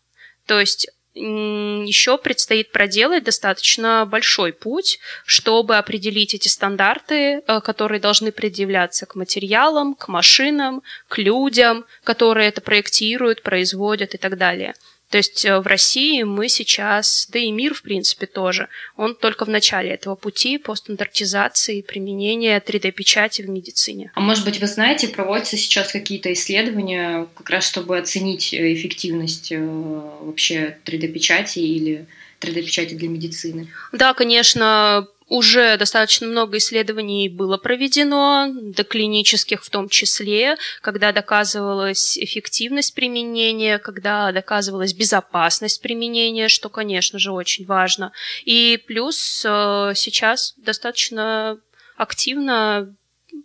То 0.47 0.61
есть 0.61 0.89
еще 1.15 2.17
предстоит 2.17 2.73
проделать 2.73 3.25
достаточно 3.25 4.07
большой 4.07 4.53
путь, 4.53 4.99
чтобы 5.27 5.77
определить 5.77 6.35
эти 6.35 6.49
стандарты, 6.49 7.43
э, 7.47 7.61
которые 7.61 8.01
должны 8.01 8.33
предъявляться 8.33 9.05
к 9.07 9.15
материалам, 9.15 9.95
к 9.95 10.09
машинам, 10.09 10.83
к 11.09 11.19
людям, 11.19 11.85
которые 12.05 12.49
это 12.49 12.61
проектируют, 12.61 13.43
производят 13.43 14.15
и 14.15 14.19
так 14.19 14.39
далее. 14.39 14.75
То 15.13 15.19
есть 15.19 15.45
э, 15.45 15.61
в 15.61 15.67
России 15.67 16.23
мы 16.23 16.49
сейчас, 16.49 17.29
да 17.31 17.39
и 17.39 17.51
мир, 17.51 17.75
в 17.75 17.83
принципе, 17.83 18.25
тоже, 18.25 18.69
он 18.97 19.15
только 19.15 19.45
в 19.45 19.49
начале 19.51 19.91
этого 19.91 20.15
пути 20.15 20.57
по 20.57 20.75
стандартизации 20.75 21.81
и 21.81 21.83
применения 21.83 22.59
3D-печати 22.59 23.43
в 23.43 23.51
медицине. 23.51 24.11
А 24.15 24.21
может 24.21 24.47
быть, 24.47 24.59
вы 24.59 24.67
знаете, 24.67 25.09
проводятся 25.09 25.59
сейчас 25.59 25.93
какие-то 25.93 26.33
исследования, 26.33 27.27
как 27.35 27.51
раз 27.51 27.69
чтобы 27.69 27.99
оценить 27.99 28.55
э, 28.55 28.73
эффективность 28.73 29.53
э, 29.53 29.59
вообще 29.61 30.79
3D-печати 30.87 31.59
или 31.59 32.07
3D-печати 32.41 32.95
для 32.95 33.11
медицины? 33.11 33.69
Да, 33.93 34.15
конечно, 34.15 35.07
уже 35.33 35.79
достаточно 35.79 36.27
много 36.27 36.59
исследований 36.59 37.31
было 37.31 37.57
проведено, 37.57 38.49
доклинических 38.53 39.65
в 39.65 39.71
том 39.71 39.89
числе, 39.89 40.59
когда 40.83 41.11
доказывалась 41.11 42.19
эффективность 42.19 42.95
применения, 42.95 43.79
когда 43.79 44.31
доказывалась 44.31 44.93
безопасность 44.93 45.81
применения, 45.81 46.49
что, 46.49 46.69
конечно 46.69 47.19
же, 47.19 47.33
очень 47.33 47.65
важно. 47.65 48.13
И 48.45 48.79
плюс 48.87 49.43
э, 49.47 49.93
сейчас 49.95 50.53
достаточно 50.59 51.59
активно 51.97 52.95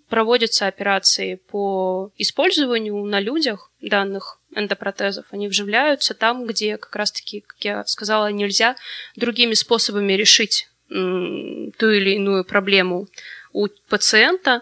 проводятся 0.10 0.67
операции 0.67 1.36
по 1.36 2.12
использованию 2.17 3.01
на 3.06 3.22
людях 3.22 3.72
данных 3.79 4.41
эндопротезов. 4.53 5.25
Они 5.32 5.48
вживляются 5.48 6.13
там, 6.13 6.48
где 6.48 6.75
как 6.75 6.94
раз-таки, 6.98 7.46
как 7.48 7.58
я 7.62 7.86
сказала, 7.86 8.29
нельзя 8.29 8.75
другими 9.15 9.53
способами 9.53 10.12
решить 10.12 10.67
ту 10.89 11.89
или 11.89 12.15
иную 12.15 12.44
проблему 12.44 13.08
у 13.53 13.67
пациента. 13.89 14.62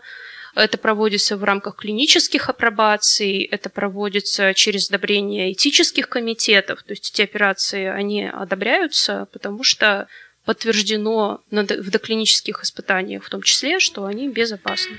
Это 0.55 0.77
проводится 0.77 1.36
в 1.36 1.44
рамках 1.44 1.75
клинических 1.75 2.50
апробаций, 2.50 3.44
это 3.44 3.70
проводится 3.70 4.53
через 4.53 4.89
одобрение 4.89 5.51
этических 5.51 6.08
комитетов. 6.08 6.82
То 6.84 6.94
есть 6.94 7.12
эти 7.12 7.22
операции, 7.22 7.86
они 7.88 8.24
одобряются, 8.24 9.27
потому 9.34 9.63
что 9.63 10.08
подтверждено 10.46 11.41
в 11.51 11.89
доклинических 11.89 12.63
испытаниях 12.63 13.24
в 13.24 13.29
том 13.29 13.41
числе, 13.41 13.79
что 13.79 14.05
они 14.05 14.29
безопасны. 14.29 14.98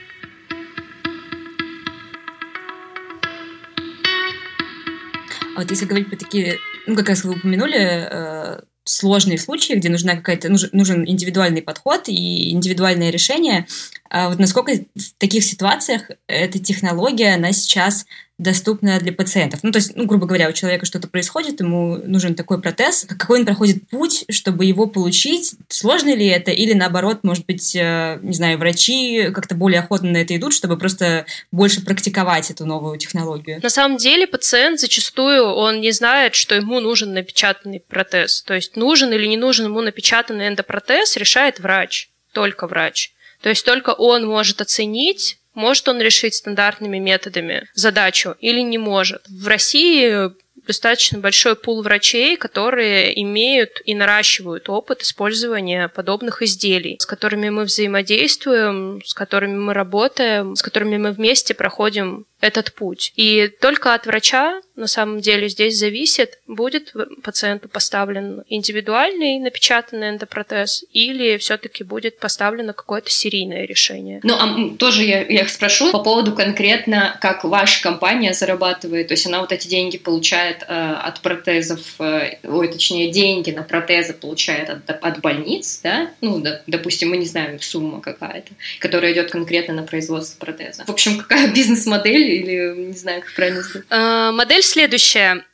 А 5.57 5.61
вот 5.61 5.71
если 5.71 5.87
говорить 5.87 6.11
про 6.11 6.17
такие, 6.17 6.59
ну, 6.87 6.95
как 6.95 7.09
раз 7.09 7.25
вы 7.25 7.33
упомянули, 7.33 7.79
э, 7.79 8.61
сложные 8.87 9.37
случаи, 9.39 9.75
где 9.75 9.89
нужна 9.89 10.15
какая-то, 10.15 10.49
нужен 10.49 11.05
индивидуальный 11.07 11.61
подход 11.61 12.09
и 12.09 12.51
индивидуальное 12.51 13.11
решение. 13.11 13.67
А 14.09 14.29
вот 14.29 14.39
насколько 14.39 14.73
в 14.73 15.13
таких 15.19 15.45
ситуациях 15.45 16.11
эта 16.29 16.59
технология, 16.59 17.35
она 17.35 17.53
сейчас 17.53 18.07
доступна 18.39 18.99
для 19.01 19.13
пациентов. 19.13 19.61
Ну, 19.63 19.73
то 19.73 19.79
есть, 19.79 19.97
ну, 19.97 20.05
грубо 20.05 20.27
говоря, 20.27 20.49
у 20.49 20.53
человека 20.53 20.85
что-то 20.85 21.09
происходит, 21.09 21.61
ему 21.61 21.97
нужен 21.97 22.35
такой 22.35 22.61
протез. 22.61 23.07
Какой 23.09 23.41
он 23.41 23.47
проходит 23.47 23.89
путь, 23.89 24.27
чтобы 24.29 24.67
его 24.67 24.87
получить? 24.87 25.55
Сложно 25.69 26.15
ли 26.15 26.27
это? 26.27 26.51
Или, 26.51 26.75
наоборот, 26.75 27.21
может 27.23 27.47
быть, 27.47 27.75
э, 27.75 28.19
не 28.23 28.35
знаю, 28.35 28.59
врачи 28.59 29.31
как-то 29.35 29.55
более 29.55 29.81
охотно 29.81 30.11
на 30.11 30.19
это 30.19 30.37
идут, 30.37 30.53
чтобы 30.53 30.77
просто 30.77 31.25
больше 31.51 31.83
практиковать 31.83 32.51
эту 32.51 32.67
новую 32.67 32.99
технологию? 32.99 33.61
На 33.63 33.71
самом 33.71 33.97
деле, 33.97 34.27
пациент 34.27 34.81
зачастую, 34.81 35.45
он 35.45 35.81
не 35.81 35.93
знает, 35.93 36.35
что 36.35 36.55
ему 36.55 36.81
нужен 36.81 37.15
напечатанный 37.15 37.81
протез. 37.81 38.43
То 38.43 38.53
есть, 38.53 38.77
нужен 38.77 39.13
или 39.13 39.27
не 39.27 39.39
нужен 39.39 39.67
ему 39.67 39.81
напечатанный 39.81 40.49
эндопротез, 40.49 41.17
решает 41.17 41.59
врач, 41.59 42.11
только 42.33 42.67
врач. 42.67 43.13
То 43.43 43.49
есть 43.49 43.65
только 43.65 43.91
он 43.91 44.27
может 44.27 44.61
оценить, 44.61 45.39
может 45.57 45.89
он 45.89 46.01
решить 46.01 46.35
стандартными 46.35 46.99
методами 46.99 47.67
задачу 47.75 48.37
или 48.41 48.61
не 48.61 48.79
может. 48.79 49.23
В 49.29 49.49
России 49.49 50.31
достаточно 50.67 51.19
большой 51.19 51.57
пул 51.57 51.83
врачей, 51.83 52.37
которые 52.37 53.21
имеют 53.23 53.81
и 53.85 53.95
наращивают 53.95 54.69
опыт 54.69 55.03
использования 55.03 55.89
подобных 55.89 56.43
изделий, 56.43 56.99
с 57.01 57.07
которыми 57.07 57.49
мы 57.51 57.65
взаимодействуем, 57.65 59.01
с 59.05 59.15
которыми 59.15 59.57
мы 59.57 59.75
работаем, 59.75 60.55
с 60.57 60.63
которыми 60.63 60.97
мы 60.99 61.13
вместе 61.13 61.55
проходим 61.55 62.27
этот 62.41 62.75
путь. 62.75 63.13
И 63.17 63.49
только 63.61 63.95
от 63.95 64.07
врача 64.07 64.61
на 64.77 64.87
самом 64.87 65.21
деле 65.21 65.49
здесь 65.49 65.79
зависит, 65.79 66.39
будет 66.47 66.93
пациенту 67.23 67.69
поставлен 67.69 68.45
индивидуальный 68.49 69.39
напечатанный 69.39 70.11
эндопротез 70.11 70.85
или 70.93 71.37
все-таки 71.39 71.85
будет 71.85 72.19
поставлено 72.19 72.73
какое-то 72.73 73.11
серийное 73.11 73.67
решение. 73.67 74.21
Ну, 74.23 74.35
а 74.35 74.77
тоже 74.77 75.05
я, 75.05 75.25
я 75.27 75.47
спрошу 75.49 75.91
по 75.93 76.01
поводу 76.01 76.33
конкретно, 76.33 77.17
как 77.21 77.45
ваша 77.45 77.83
компания 77.83 78.35
зарабатывает, 78.35 79.09
то 79.09 79.15
есть 79.15 79.27
она 79.27 79.41
вот 79.41 79.53
эти 79.53 79.69
деньги 79.69 79.97
получает 79.97 80.65
э, 80.69 80.93
от 81.03 81.21
протезов, 81.21 81.81
э, 81.99 82.39
ой, 82.45 82.69
точнее, 82.69 83.11
деньги 83.11 83.51
на 83.51 83.63
протезы 83.63 84.13
получает 84.13 84.69
от, 84.69 84.91
от 84.91 85.21
больниц, 85.21 85.81
да, 85.83 86.11
ну, 86.21 86.39
да, 86.41 86.63
допустим, 86.67 87.11
мы 87.11 87.17
не 87.17 87.27
знаем, 87.27 87.61
сумма 87.61 88.01
какая-то, 88.01 88.53
которая 88.81 89.13
идет 89.13 89.31
конкретно 89.31 89.75
на 89.75 89.83
производство 89.85 90.39
протеза. 90.45 90.85
В 90.85 90.91
общем, 90.91 91.19
какая 91.19 91.49
бизнес-модель 91.55 92.31
или 92.31 92.87
не 92.89 92.97
знаю, 92.97 93.23
как 93.23 93.35
правильно 93.35 93.63
сказать? 93.63 93.87
Э, 93.91 94.31
модель 94.33 94.63
следующая. 94.67 95.45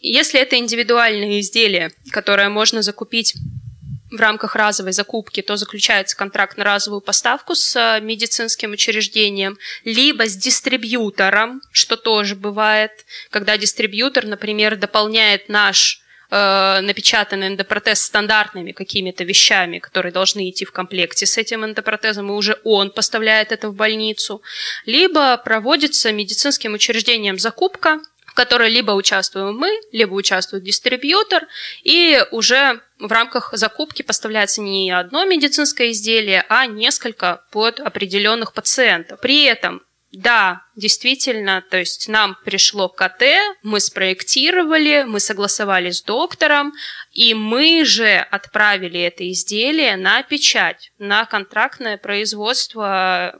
Если 0.00 0.40
это 0.40 0.56
индивидуальное 0.56 1.40
изделие, 1.40 1.92
которое 2.10 2.48
можно 2.48 2.82
закупить 2.82 3.34
в 4.10 4.16
рамках 4.16 4.56
разовой 4.56 4.92
закупки, 4.92 5.42
то 5.42 5.56
заключается 5.56 6.16
контракт 6.16 6.56
на 6.56 6.64
разовую 6.64 7.00
поставку 7.00 7.54
с 7.54 7.76
э, 7.76 8.00
медицинским 8.00 8.72
учреждением, 8.72 9.58
либо 9.84 10.26
с 10.26 10.34
дистрибьютором, 10.34 11.60
что 11.72 11.96
тоже 11.96 12.34
бывает, 12.34 13.04
когда 13.30 13.58
дистрибьютор, 13.58 14.24
например, 14.24 14.76
дополняет 14.76 15.48
наш 15.48 16.00
э, 16.30 16.80
напечатанный 16.80 17.48
эндопротез 17.48 18.02
стандартными 18.02 18.72
какими-то 18.72 19.24
вещами, 19.24 19.78
которые 19.78 20.12
должны 20.12 20.50
идти 20.50 20.64
в 20.64 20.72
комплекте 20.72 21.26
с 21.26 21.38
этим 21.38 21.64
эндопротезом, 21.64 22.30
и 22.30 22.34
уже 22.34 22.58
он 22.64 22.90
поставляет 22.90 23.52
это 23.52 23.68
в 23.68 23.74
больницу, 23.74 24.42
либо 24.86 25.36
проводится 25.38 26.12
медицинским 26.12 26.74
учреждением 26.74 27.38
закупка, 27.38 28.00
в 28.26 28.34
которой 28.34 28.70
либо 28.70 28.92
участвуем 28.92 29.56
мы, 29.56 29.70
либо 29.92 30.14
участвует 30.14 30.62
дистрибьютор, 30.62 31.46
и 31.82 32.22
уже 32.30 32.80
в 32.98 33.10
рамках 33.10 33.50
закупки 33.52 34.02
поставляется 34.02 34.60
не 34.60 34.90
одно 34.90 35.24
медицинское 35.24 35.90
изделие, 35.90 36.44
а 36.48 36.66
несколько 36.66 37.44
под 37.50 37.80
определенных 37.80 38.52
пациентов. 38.52 39.20
При 39.20 39.44
этом 39.44 39.82
да, 40.12 40.62
действительно, 40.74 41.62
то 41.70 41.76
есть 41.76 42.08
нам 42.08 42.36
пришло 42.44 42.88
КТ, 42.88 43.24
мы 43.62 43.78
спроектировали, 43.78 45.04
мы 45.06 45.20
согласовали 45.20 45.90
с 45.90 46.02
доктором, 46.02 46.72
и 47.12 47.34
мы 47.34 47.84
же 47.84 48.16
отправили 48.30 49.00
это 49.00 49.30
изделие 49.30 49.96
на 49.96 50.22
печать, 50.22 50.92
на 50.98 51.26
контрактное 51.26 51.98
производство 51.98 53.38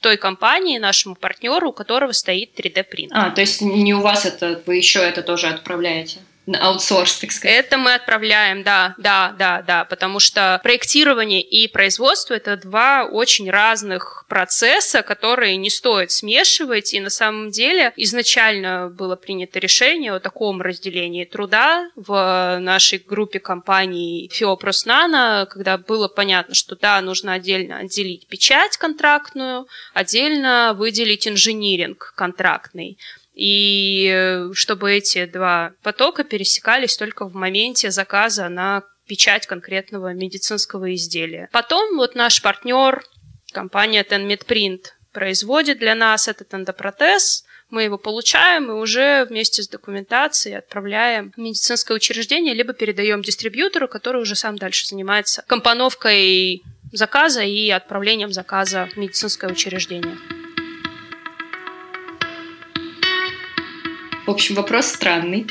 той 0.00 0.16
компании, 0.16 0.78
нашему 0.78 1.16
партнеру, 1.16 1.70
у 1.70 1.72
которого 1.72 2.12
стоит 2.12 2.58
3D-принтер. 2.58 3.16
А, 3.16 3.30
то 3.30 3.40
есть 3.40 3.60
не 3.60 3.94
у 3.94 4.00
вас 4.00 4.26
это, 4.26 4.62
вы 4.66 4.76
еще 4.76 5.00
это 5.00 5.22
тоже 5.22 5.48
отправляете? 5.48 6.20
На 6.46 6.58
аутсорс, 6.68 7.18
так 7.18 7.32
сказать. 7.32 7.56
Это 7.56 7.76
мы 7.76 7.94
отправляем, 7.94 8.62
да, 8.62 8.94
да, 8.98 9.34
да, 9.36 9.62
да, 9.62 9.84
потому 9.84 10.20
что 10.20 10.60
проектирование 10.62 11.42
и 11.42 11.66
производство– 11.68 12.34
это 12.34 12.56
два 12.56 13.04
очень 13.04 13.50
разных 13.50 14.24
процесса, 14.28 15.02
которые 15.02 15.56
не 15.56 15.70
стоит 15.70 16.12
смешивать, 16.12 16.94
и 16.94 17.00
на 17.00 17.10
самом 17.10 17.50
деле 17.50 17.92
изначально 17.96 18.88
было 18.88 19.16
принято 19.16 19.58
решение 19.58 20.12
о 20.12 20.20
таком 20.20 20.62
разделении 20.62 21.24
труда 21.24 21.90
в 21.96 22.58
нашей 22.60 22.98
группе 22.98 23.40
компаний 23.40 24.30
Фиопрос 24.32 24.86
Нано, 24.86 25.46
когда 25.50 25.78
было 25.78 26.08
понятно, 26.08 26.54
что 26.54 26.76
да, 26.76 27.00
нужно 27.00 27.32
отдельно 27.32 27.78
отделить 27.78 28.26
печать 28.28 28.76
контрактную, 28.76 29.66
отдельно 29.94 30.74
выделить 30.76 31.26
инжиниринг 31.26 32.12
контрактный 32.16 32.98
и 33.36 34.10
э, 34.12 34.50
чтобы 34.54 34.92
эти 34.92 35.26
два 35.26 35.74
потока 35.82 36.24
пересекались 36.24 36.96
только 36.96 37.28
в 37.28 37.34
моменте 37.34 37.90
заказа 37.90 38.48
на 38.48 38.82
печать 39.06 39.46
конкретного 39.46 40.12
медицинского 40.14 40.92
изделия. 40.94 41.48
Потом 41.52 41.96
вот 41.96 42.14
наш 42.14 42.42
партнер, 42.42 43.04
компания 43.52 44.02
TenMedPrint, 44.02 44.86
производит 45.12 45.78
для 45.78 45.94
нас 45.94 46.28
этот 46.28 46.52
эндопротез, 46.52 47.44
мы 47.68 47.82
его 47.82 47.98
получаем 47.98 48.70
и 48.70 48.74
уже 48.74 49.26
вместе 49.28 49.62
с 49.62 49.68
документацией 49.68 50.58
отправляем 50.58 51.32
в 51.32 51.38
медицинское 51.38 51.94
учреждение, 51.94 52.54
либо 52.54 52.72
передаем 52.72 53.22
дистрибьютору, 53.22 53.88
который 53.88 54.22
уже 54.22 54.34
сам 54.34 54.56
дальше 54.56 54.86
занимается 54.86 55.44
компоновкой 55.46 56.62
заказа 56.92 57.42
и 57.42 57.70
отправлением 57.70 58.32
заказа 58.32 58.88
в 58.92 58.96
медицинское 58.96 59.50
учреждение. 59.50 60.16
В 64.26 64.30
общем, 64.32 64.56
вопрос 64.56 64.86
странный, 64.86 65.46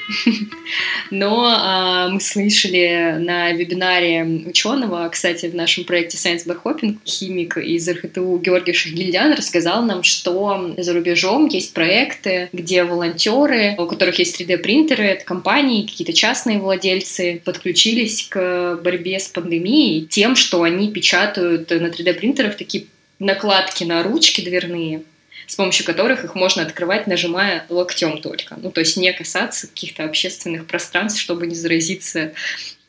но 1.10 1.46
а, 1.48 2.10
мы 2.10 2.20
слышали 2.20 3.16
на 3.20 3.54
вебинаре 3.54 4.24
ученого, 4.46 5.08
кстати, 5.08 5.46
в 5.46 5.56
нашем 5.56 5.86
проекте 5.86 6.18
Science 6.18 6.46
by 6.46 6.58
Hopping, 6.62 6.98
химик 7.06 7.58
из 7.58 7.88
РХТУ 7.88 8.38
Георгий 8.40 8.74
Шахгильдян 8.74 9.32
рассказал 9.32 9.82
нам, 9.86 10.04
что 10.04 10.74
за 10.78 10.94
рубежом 10.94 11.48
есть 11.48 11.74
проекты, 11.74 12.50
где 12.52 12.84
волонтеры, 12.84 13.76
у 13.78 13.86
которых 13.86 14.20
есть 14.20 14.42
3D-принтеры, 14.42 15.06
это 15.06 15.24
компании, 15.24 15.88
какие-то 15.88 16.12
частные 16.12 16.60
владельцы, 16.60 17.42
подключились 17.46 18.28
к 18.28 18.82
борьбе 18.84 19.22
с 19.22 19.30
пандемией 19.30 20.06
тем, 20.06 20.36
что 20.36 20.64
они 20.64 20.92
печатают 20.92 21.70
на 21.70 21.88
3D-принтерах 21.88 22.58
такие 22.58 22.88
накладки 23.20 23.86
на 23.86 24.04
ручки 24.04 24.42
дверные, 24.42 25.04
с 25.48 25.56
помощью 25.56 25.86
которых 25.86 26.24
их 26.24 26.36
можно 26.36 26.64
открывать, 26.64 27.08
нажимая 27.08 27.66
локтем 27.70 28.22
только. 28.22 28.56
Ну, 28.58 28.72
то 28.72 28.82
есть 28.82 28.98
не 28.98 29.12
касаться 29.14 29.68
каких-то 29.68 30.04
общественных 30.04 30.68
пространств, 30.68 31.22
чтобы 31.22 31.48
не 31.48 31.56
заразиться 31.56 32.34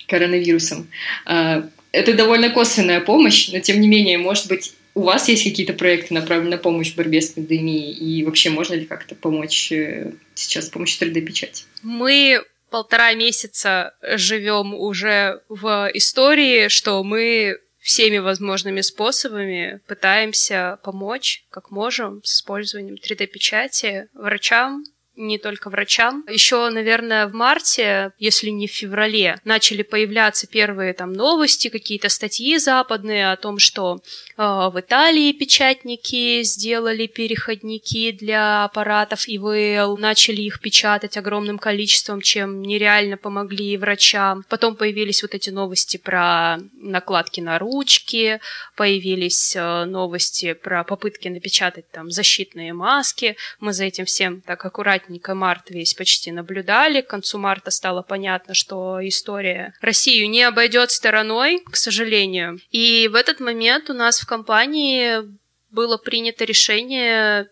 коронавирусом. 0.07 0.89
А, 1.25 1.69
это 1.93 2.13
довольно 2.13 2.51
косвенная 2.51 3.01
помощь, 3.01 3.49
но 3.53 3.61
тем 3.61 3.81
не 3.81 3.89
менее, 3.89 4.19
может 4.19 4.49
быть, 4.49 4.75
у 4.95 5.03
вас 5.03 5.29
есть 5.29 5.45
какие-то 5.45 5.75
проекты, 5.75 6.15
направленные 6.15 6.57
на 6.57 6.63
помощь 6.63 6.93
в 6.93 6.97
борьбе 6.97 7.21
с 7.21 7.29
пандемией? 7.29 7.93
И 7.93 8.25
вообще 8.25 8.49
можно 8.49 8.75
ли 8.75 8.87
как-то 8.87 9.15
помочь 9.15 9.71
э, 9.71 10.13
сейчас 10.35 10.67
с 10.67 10.69
помощью 10.71 11.07
3D-печати? 11.07 11.65
Мы 11.83 12.43
полтора 12.71 13.13
месяца 13.13 13.95
живем 14.03 14.75
уже 14.75 15.41
в 15.51 15.91
истории, 15.93 16.69
что 16.69 17.05
мы 17.05 17.59
всеми 17.87 18.19
возможными 18.19 18.81
способами 18.81 19.81
пытаемся 19.87 20.81
помочь, 20.83 21.45
как 21.51 21.71
можем, 21.71 22.21
с 22.25 22.39
использованием 22.39 22.97
3D-печати 22.97 24.09
врачам, 24.13 24.83
не 25.17 25.39
только 25.39 25.71
врачам. 25.71 26.25
Еще, 26.29 26.69
наверное, 26.71 27.27
в 27.27 27.35
марте, 27.35 28.13
если 28.19 28.51
не 28.51 28.67
в 28.67 28.71
феврале, 28.71 29.39
начали 29.45 29.83
появляться 29.83 30.47
первые 30.47 30.93
там 30.93 31.13
новости, 31.13 31.69
какие-то 31.69 32.09
статьи 32.09 32.59
западные 32.59 33.33
о 33.33 33.37
том, 33.37 33.59
что 33.59 34.01
э, 34.37 34.43
в 34.43 34.75
Италии 34.79 35.33
печатники 35.33 36.43
сделали 36.43 37.07
переходники 37.07 38.13
для 38.13 38.65
аппаратов 38.65 39.27
ИВЛ, 39.27 39.97
начали 39.97 40.43
их 40.43 40.61
печатать 40.61 41.17
огромным 41.17 41.59
количеством, 41.59 42.21
чем 42.21 42.63
нереально 42.63 43.17
помогли 43.17 43.77
врачам. 43.77 44.45
Потом 44.49 44.77
появились 44.77 45.23
вот 45.23 45.35
эти 45.35 45.51
новости 45.51 45.97
про 45.97 46.59
накладки 46.75 47.41
на 47.41 47.59
ручки, 47.59 48.41
появились 48.77 49.57
э, 49.57 49.85
новости 49.85 50.53
про 50.53 50.85
попытки 50.85 51.29
напечатать 51.29 51.91
там 51.91 52.11
защитные 52.11 52.73
маски. 52.73 53.37
Мы 53.61 53.73
за 53.73 53.85
этим 53.85 54.05
всем 54.05 54.43
так 54.43 54.65
аккуратно 54.65 55.06
аккуратненько 55.07 55.35
март 55.35 55.71
весь 55.71 55.95
почти 55.95 56.33
наблюдали. 56.33 57.01
К 57.01 57.09
концу 57.09 57.39
марта 57.39 57.71
стало 57.71 58.03
понятно, 58.03 58.55
что 58.55 58.99
история 59.03 59.73
Россию 59.81 60.29
не 60.29 60.43
обойдет 60.43 60.91
стороной, 60.91 61.63
к 61.71 61.77
сожалению. 61.77 62.59
И 62.71 63.09
в 63.11 63.15
этот 63.15 63.41
момент 63.41 63.91
у 63.91 63.95
нас 63.95 64.21
в 64.21 64.27
компании 64.27 65.23
было 65.71 65.97
принято 65.97 66.45
решение 66.45 67.49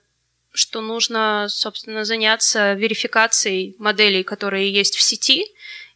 что 0.56 0.80
нужно, 0.80 1.46
собственно, 1.48 2.04
заняться 2.04 2.74
верификацией 2.74 3.74
моделей, 3.80 4.22
которые 4.22 4.72
есть 4.72 4.94
в 4.94 5.02
сети, 5.02 5.46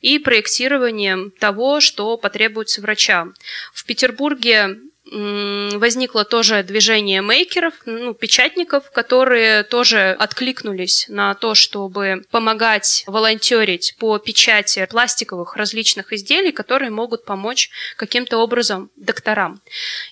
и 0.00 0.18
проектированием 0.18 1.30
того, 1.38 1.78
что 1.78 2.16
потребуется 2.16 2.80
врачам. 2.80 3.34
В 3.72 3.84
Петербурге 3.84 4.78
возникло 5.10 6.24
тоже 6.24 6.62
движение 6.62 7.22
мейкеров, 7.22 7.74
ну, 7.86 8.14
печатников, 8.14 8.90
которые 8.90 9.62
тоже 9.62 10.16
откликнулись 10.18 11.06
на 11.08 11.34
то, 11.34 11.54
чтобы 11.54 12.24
помогать 12.30 13.04
волонтерить 13.06 13.94
по 13.98 14.18
печати 14.18 14.86
пластиковых 14.90 15.56
различных 15.56 16.12
изделий, 16.12 16.52
которые 16.52 16.90
могут 16.90 17.24
помочь 17.24 17.70
каким-то 17.96 18.38
образом 18.38 18.90
докторам. 18.96 19.60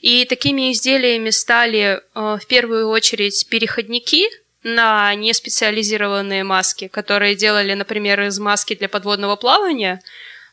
И 0.00 0.24
такими 0.24 0.72
изделиями 0.72 1.30
стали 1.30 2.00
э, 2.14 2.38
в 2.40 2.46
первую 2.46 2.88
очередь 2.88 3.46
переходники, 3.48 4.26
на 4.66 5.14
неспециализированные 5.14 6.42
маски, 6.42 6.88
которые 6.88 7.36
делали, 7.36 7.72
например, 7.74 8.22
из 8.22 8.40
маски 8.40 8.74
для 8.74 8.88
подводного 8.88 9.36
плавания, 9.36 10.02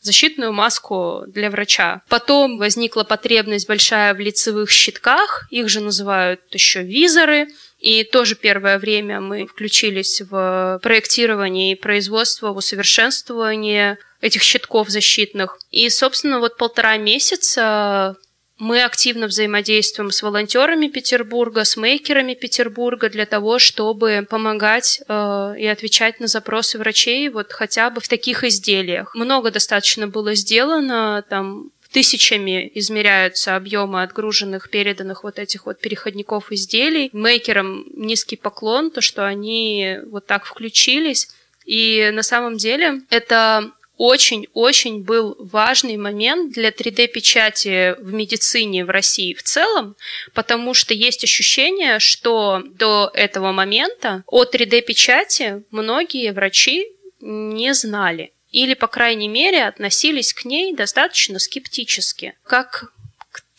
защитную 0.04 0.54
маску 0.54 1.24
для 1.28 1.50
врача. 1.50 2.02
Потом 2.10 2.58
возникла 2.58 3.04
потребность 3.04 3.68
большая 3.68 4.14
в 4.14 4.20
лицевых 4.20 4.70
щитках, 4.70 5.48
их 5.50 5.70
же 5.70 5.80
называют 5.82 6.42
еще 6.52 6.84
визоры. 6.84 7.48
И 7.80 8.06
тоже 8.06 8.36
первое 8.36 8.80
время 8.80 9.20
мы 9.20 9.46
включились 9.46 10.22
в 10.22 10.80
проектирование 10.82 11.74
и 11.74 11.76
производство, 11.76 12.54
в 12.54 12.58
усовершенствование 12.58 13.98
этих 14.22 14.42
щитков 14.42 14.90
защитных. 14.90 15.60
И, 15.70 15.90
собственно, 15.90 16.40
вот 16.40 16.56
полтора 16.56 16.96
месяца 16.96 18.16
мы 18.64 18.82
активно 18.82 19.28
взаимодействуем 19.28 20.10
с 20.10 20.24
волонтерами 20.24 20.88
Петербурга, 20.88 21.66
с 21.66 21.76
мейкерами 21.76 22.34
Петербурга 22.34 23.10
для 23.10 23.26
того, 23.26 23.60
чтобы 23.60 24.26
помогать 24.28 25.02
э, 25.08 25.56
и 25.60 25.68
отвечать 25.68 26.22
на 26.22 26.28
запросы 26.28 26.80
врачей 26.80 27.28
вот 27.28 27.52
хотя 27.52 27.90
бы 27.90 28.00
в 28.00 28.08
таких 28.08 28.46
изделиях. 28.46 29.14
Много 29.16 29.52
достаточно 29.52 30.08
было 30.08 30.34
сделано, 30.34 31.24
там 31.30 31.72
тысячами 31.92 32.72
измеряются 32.74 33.58
объемы 33.58 34.02
отгруженных, 34.02 34.70
переданных 34.70 35.24
вот 35.24 35.40
этих 35.40 35.66
вот 35.66 35.80
переходников 35.80 36.52
изделий. 36.52 37.10
Мейкерам 37.12 37.86
низкий 37.94 38.38
поклон, 38.38 38.92
то, 38.92 39.02
что 39.02 39.28
они 39.28 40.00
вот 40.10 40.26
так 40.26 40.46
включились. 40.46 41.28
И 41.66 42.10
на 42.14 42.24
самом 42.24 42.56
деле 42.56 43.02
это 43.10 43.72
очень-очень 43.98 45.04
был 45.04 45.36
важный 45.40 45.98
момент 45.98 46.54
для 46.54 46.70
3D-печати 46.70 47.96
в 48.00 48.14
медицине 48.14 48.86
в 48.86 48.90
России 48.90 49.34
в 49.34 49.44
целом, 49.44 49.96
потому 50.34 50.74
что 50.74 50.94
есть 50.94 51.24
ощущение, 51.24 52.00
что 52.00 52.62
до 52.66 53.12
этого 53.14 53.52
момента 53.52 54.24
о 54.28 54.44
3D-печати 54.44 55.64
многие 55.72 56.32
врачи 56.32 56.88
не 57.22 57.74
знали 57.74 58.34
или, 58.52 58.76
по 58.76 58.88
крайней 58.88 59.28
мере, 59.28 59.66
относились 59.66 60.34
к 60.34 60.46
ней 60.46 60.74
достаточно 60.74 61.40
скептически, 61.40 62.36
как 62.44 62.94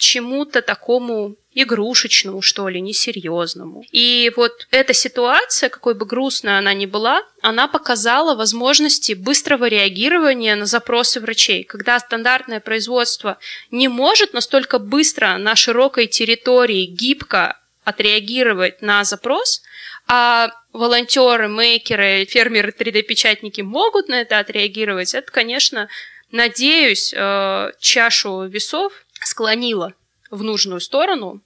чему-то 0.05 0.61
такому 0.61 1.37
игрушечному, 1.55 2.43
что 2.43 2.69
ли, 2.69 2.81
несерьезному. 2.81 3.85
И 3.93 4.33
вот 4.37 4.67
эта 4.71 4.93
ситуация, 4.93 5.69
какой 5.69 5.95
бы 5.95 6.05
грустной 6.05 6.59
она 6.59 6.75
ни 6.75 6.87
была, 6.87 7.23
она 7.43 7.69
показала 7.69 8.35
возможности 8.35 9.13
быстрого 9.15 9.69
реагирования 9.69 10.57
на 10.57 10.67
запросы 10.67 11.21
врачей. 11.21 11.65
Когда 11.65 11.99
стандартное 11.99 12.61
производство 12.61 13.39
не 13.71 13.89
может 13.89 14.35
настолько 14.35 14.79
быстро 14.79 15.39
на 15.39 15.55
широкой 15.57 16.07
территории 16.07 16.87
гибко 16.87 17.59
отреагировать 17.85 18.83
на 18.83 19.05
запрос, 19.05 19.63
а 20.07 20.51
волонтеры, 20.73 21.49
мейкеры, 21.49 22.27
фермеры, 22.27 22.75
3D-печатники 22.77 23.63
могут 23.63 24.09
на 24.09 24.21
это 24.21 24.39
отреагировать, 24.39 25.15
это, 25.15 25.31
конечно, 25.31 25.89
надеюсь, 26.33 27.15
э, 27.17 27.71
чашу 27.79 28.43
весов 28.47 29.04
склонило 29.35 29.95
в 30.31 30.45
нужную 30.45 30.81
сторону. 30.81 31.41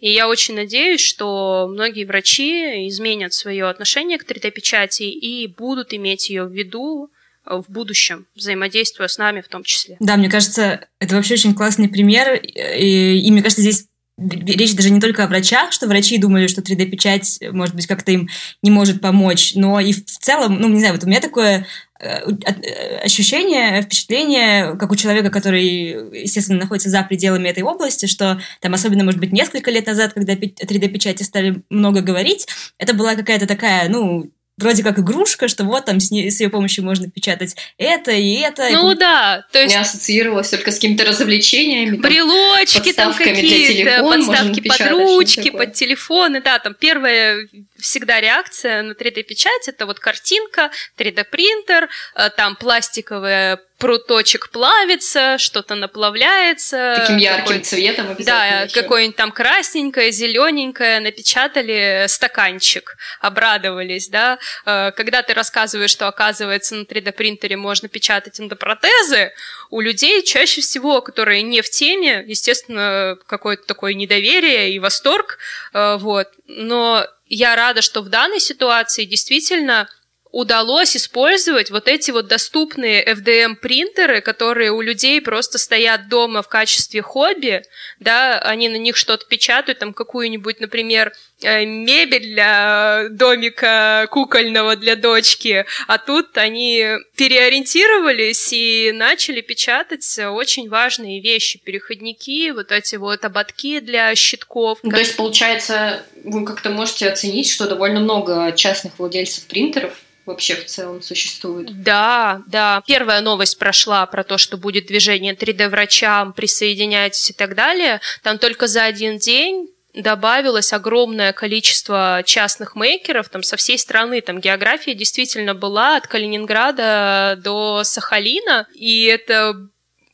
И 0.00 0.10
я 0.10 0.28
очень 0.28 0.54
надеюсь, 0.54 1.02
что 1.02 1.68
многие 1.70 2.04
врачи 2.04 2.88
изменят 2.88 3.34
свое 3.34 3.68
отношение 3.68 4.18
к 4.18 4.24
3D-печати 4.24 5.02
и 5.02 5.46
будут 5.46 5.92
иметь 5.92 6.30
ее 6.30 6.44
в 6.44 6.52
виду 6.52 7.10
в 7.44 7.64
будущем, 7.68 8.26
взаимодействуя 8.34 9.08
с 9.08 9.18
нами 9.18 9.42
в 9.42 9.48
том 9.48 9.62
числе. 9.62 9.98
Да, 10.00 10.16
мне 10.16 10.30
кажется, 10.30 10.88
это 10.98 11.16
вообще 11.16 11.34
очень 11.34 11.54
классный 11.54 11.88
пример. 11.88 12.40
И, 12.42 13.18
и 13.18 13.30
мне 13.30 13.42
кажется, 13.42 13.60
здесь 13.60 13.88
речь 14.16 14.74
даже 14.74 14.90
не 14.90 15.00
только 15.00 15.24
о 15.24 15.26
врачах, 15.26 15.72
что 15.72 15.86
врачи 15.86 16.18
думали, 16.18 16.46
что 16.46 16.60
3D-печать, 16.60 17.40
может 17.50 17.74
быть, 17.74 17.86
как-то 17.86 18.12
им 18.12 18.28
не 18.62 18.70
может 18.70 19.00
помочь, 19.00 19.54
но 19.54 19.80
и 19.80 19.92
в 19.92 20.04
целом, 20.04 20.60
ну, 20.60 20.68
не 20.68 20.78
знаю, 20.78 20.94
вот 20.94 21.04
у 21.04 21.08
меня 21.08 21.20
такое 21.20 21.66
э, 21.98 22.20
э, 22.20 22.96
ощущение, 22.98 23.82
впечатление, 23.82 24.76
как 24.76 24.92
у 24.92 24.96
человека, 24.96 25.30
который, 25.30 26.22
естественно, 26.22 26.60
находится 26.60 26.90
за 26.90 27.02
пределами 27.02 27.48
этой 27.48 27.64
области, 27.64 28.06
что 28.06 28.40
там, 28.60 28.74
особенно, 28.74 29.02
может 29.02 29.18
быть, 29.18 29.32
несколько 29.32 29.72
лет 29.72 29.86
назад, 29.86 30.12
когда 30.12 30.34
3D-печати 30.34 31.24
стали 31.24 31.62
много 31.68 32.00
говорить, 32.00 32.46
это 32.78 32.94
была 32.94 33.16
какая-то 33.16 33.46
такая, 33.46 33.88
ну, 33.88 34.30
вроде 34.56 34.82
как 34.82 34.98
игрушка, 34.98 35.48
что 35.48 35.64
вот 35.64 35.84
там 35.84 36.00
с, 36.00 36.10
ней, 36.10 36.30
с 36.30 36.40
ее 36.40 36.48
помощью 36.48 36.84
можно 36.84 37.10
печатать 37.10 37.56
это 37.76 38.12
и 38.12 38.34
это. 38.36 38.68
Ну 38.70 38.92
и... 38.92 38.96
да, 38.96 39.44
то 39.52 39.60
есть... 39.60 39.74
Не 39.74 39.80
ассоциировалось 39.80 40.50
только 40.50 40.70
с 40.70 40.76
какими-то 40.76 41.04
развлечениями. 41.04 41.96
Брелочки 41.96 42.92
там 42.92 43.12
какие-то, 43.14 44.02
подставки 44.02 44.60
под 44.60 44.90
ручки, 44.90 45.50
под 45.50 45.72
телефоны, 45.72 46.40
да, 46.40 46.58
там 46.58 46.74
первая 46.74 47.48
всегда 47.84 48.18
реакция 48.20 48.82
на 48.82 48.92
3D-печать, 48.92 49.68
это 49.68 49.84
вот 49.84 50.00
картинка, 50.00 50.70
3D-принтер, 50.96 51.88
э, 52.14 52.30
там 52.30 52.56
пластиковая 52.56 53.60
пруточек 53.78 54.48
плавится, 54.48 55.36
что-то 55.36 55.74
наплавляется. 55.74 56.96
Таким 57.00 57.18
ярким 57.18 57.62
цветом 57.62 58.10
обязательно. 58.12 58.66
Да, 58.66 58.82
какое-нибудь 58.82 59.16
там 59.16 59.32
красненькое, 59.32 60.10
зелененькое, 60.12 61.00
напечатали 61.00 62.06
стаканчик, 62.08 62.96
обрадовались, 63.20 64.08
да. 64.08 64.38
Э, 64.64 64.90
когда 64.92 65.22
ты 65.22 65.34
рассказываешь, 65.34 65.90
что, 65.90 66.08
оказывается, 66.08 66.76
на 66.76 66.84
3D-принтере 66.84 67.58
можно 67.58 67.88
печатать 67.88 68.40
эндопротезы, 68.40 69.32
у 69.74 69.80
людей 69.80 70.22
чаще 70.22 70.60
всего, 70.60 71.00
которые 71.00 71.42
не 71.42 71.60
в 71.60 71.68
теме, 71.68 72.24
естественно, 72.28 73.18
какое-то 73.26 73.66
такое 73.66 73.94
недоверие 73.94 74.70
и 74.70 74.78
восторг, 74.78 75.38
э, 75.72 75.96
вот. 75.96 76.28
Но 76.46 77.04
я 77.26 77.56
рада, 77.56 77.82
что 77.82 78.00
в 78.00 78.08
данной 78.08 78.38
ситуации 78.38 79.04
действительно 79.04 79.88
удалось 80.30 80.96
использовать 80.96 81.72
вот 81.72 81.88
эти 81.88 82.12
вот 82.12 82.28
доступные 82.28 83.04
FDM-принтеры, 83.04 84.20
которые 84.20 84.70
у 84.70 84.80
людей 84.80 85.20
просто 85.20 85.58
стоят 85.58 86.08
дома 86.08 86.42
в 86.42 86.48
качестве 86.48 87.02
хобби, 87.02 87.64
да, 87.98 88.38
они 88.38 88.68
на 88.68 88.76
них 88.76 88.96
что-то 88.96 89.26
печатают, 89.26 89.80
там 89.80 89.92
какую-нибудь, 89.92 90.60
например, 90.60 91.12
мебель 91.44 92.32
для 92.34 93.08
домика 93.10 94.08
кукольного 94.10 94.76
для 94.76 94.96
дочки, 94.96 95.66
а 95.86 95.98
тут 95.98 96.36
они 96.38 96.84
переориентировались 97.16 98.52
и 98.52 98.92
начали 98.92 99.40
печатать 99.40 100.18
очень 100.18 100.68
важные 100.68 101.20
вещи, 101.20 101.60
переходники, 101.62 102.50
вот 102.50 102.72
эти 102.72 102.96
вот 102.96 103.24
ободки 103.24 103.80
для 103.80 104.14
щитков. 104.14 104.78
Ну, 104.82 104.90
то 104.90 104.98
есть, 104.98 105.16
получается, 105.16 106.02
вы 106.24 106.44
как-то 106.44 106.70
можете 106.70 107.08
оценить, 107.08 107.50
что 107.50 107.68
довольно 107.68 108.00
много 108.00 108.52
частных 108.52 108.98
владельцев 108.98 109.44
принтеров 109.44 109.92
вообще 110.26 110.54
в 110.56 110.64
целом 110.64 111.02
существует. 111.02 111.82
Да, 111.82 112.40
да. 112.46 112.82
Первая 112.86 113.20
новость 113.20 113.58
прошла 113.58 114.06
про 114.06 114.24
то, 114.24 114.38
что 114.38 114.56
будет 114.56 114.86
движение 114.86 115.34
3D-врачам, 115.34 116.32
присоединяйтесь 116.32 117.28
и 117.28 117.32
так 117.34 117.54
далее. 117.54 118.00
Там 118.22 118.38
только 118.38 118.66
за 118.66 118.84
один 118.84 119.18
день 119.18 119.68
добавилось 119.94 120.72
огромное 120.72 121.32
количество 121.32 122.22
частных 122.24 122.74
мейкеров 122.74 123.28
там 123.28 123.42
со 123.42 123.56
всей 123.56 123.78
страны. 123.78 124.20
Там 124.20 124.40
география 124.40 124.94
действительно 124.94 125.54
была 125.54 125.96
от 125.96 126.06
Калининграда 126.06 127.38
до 127.42 127.84
Сахалина, 127.84 128.66
и 128.74 129.04
это 129.04 129.54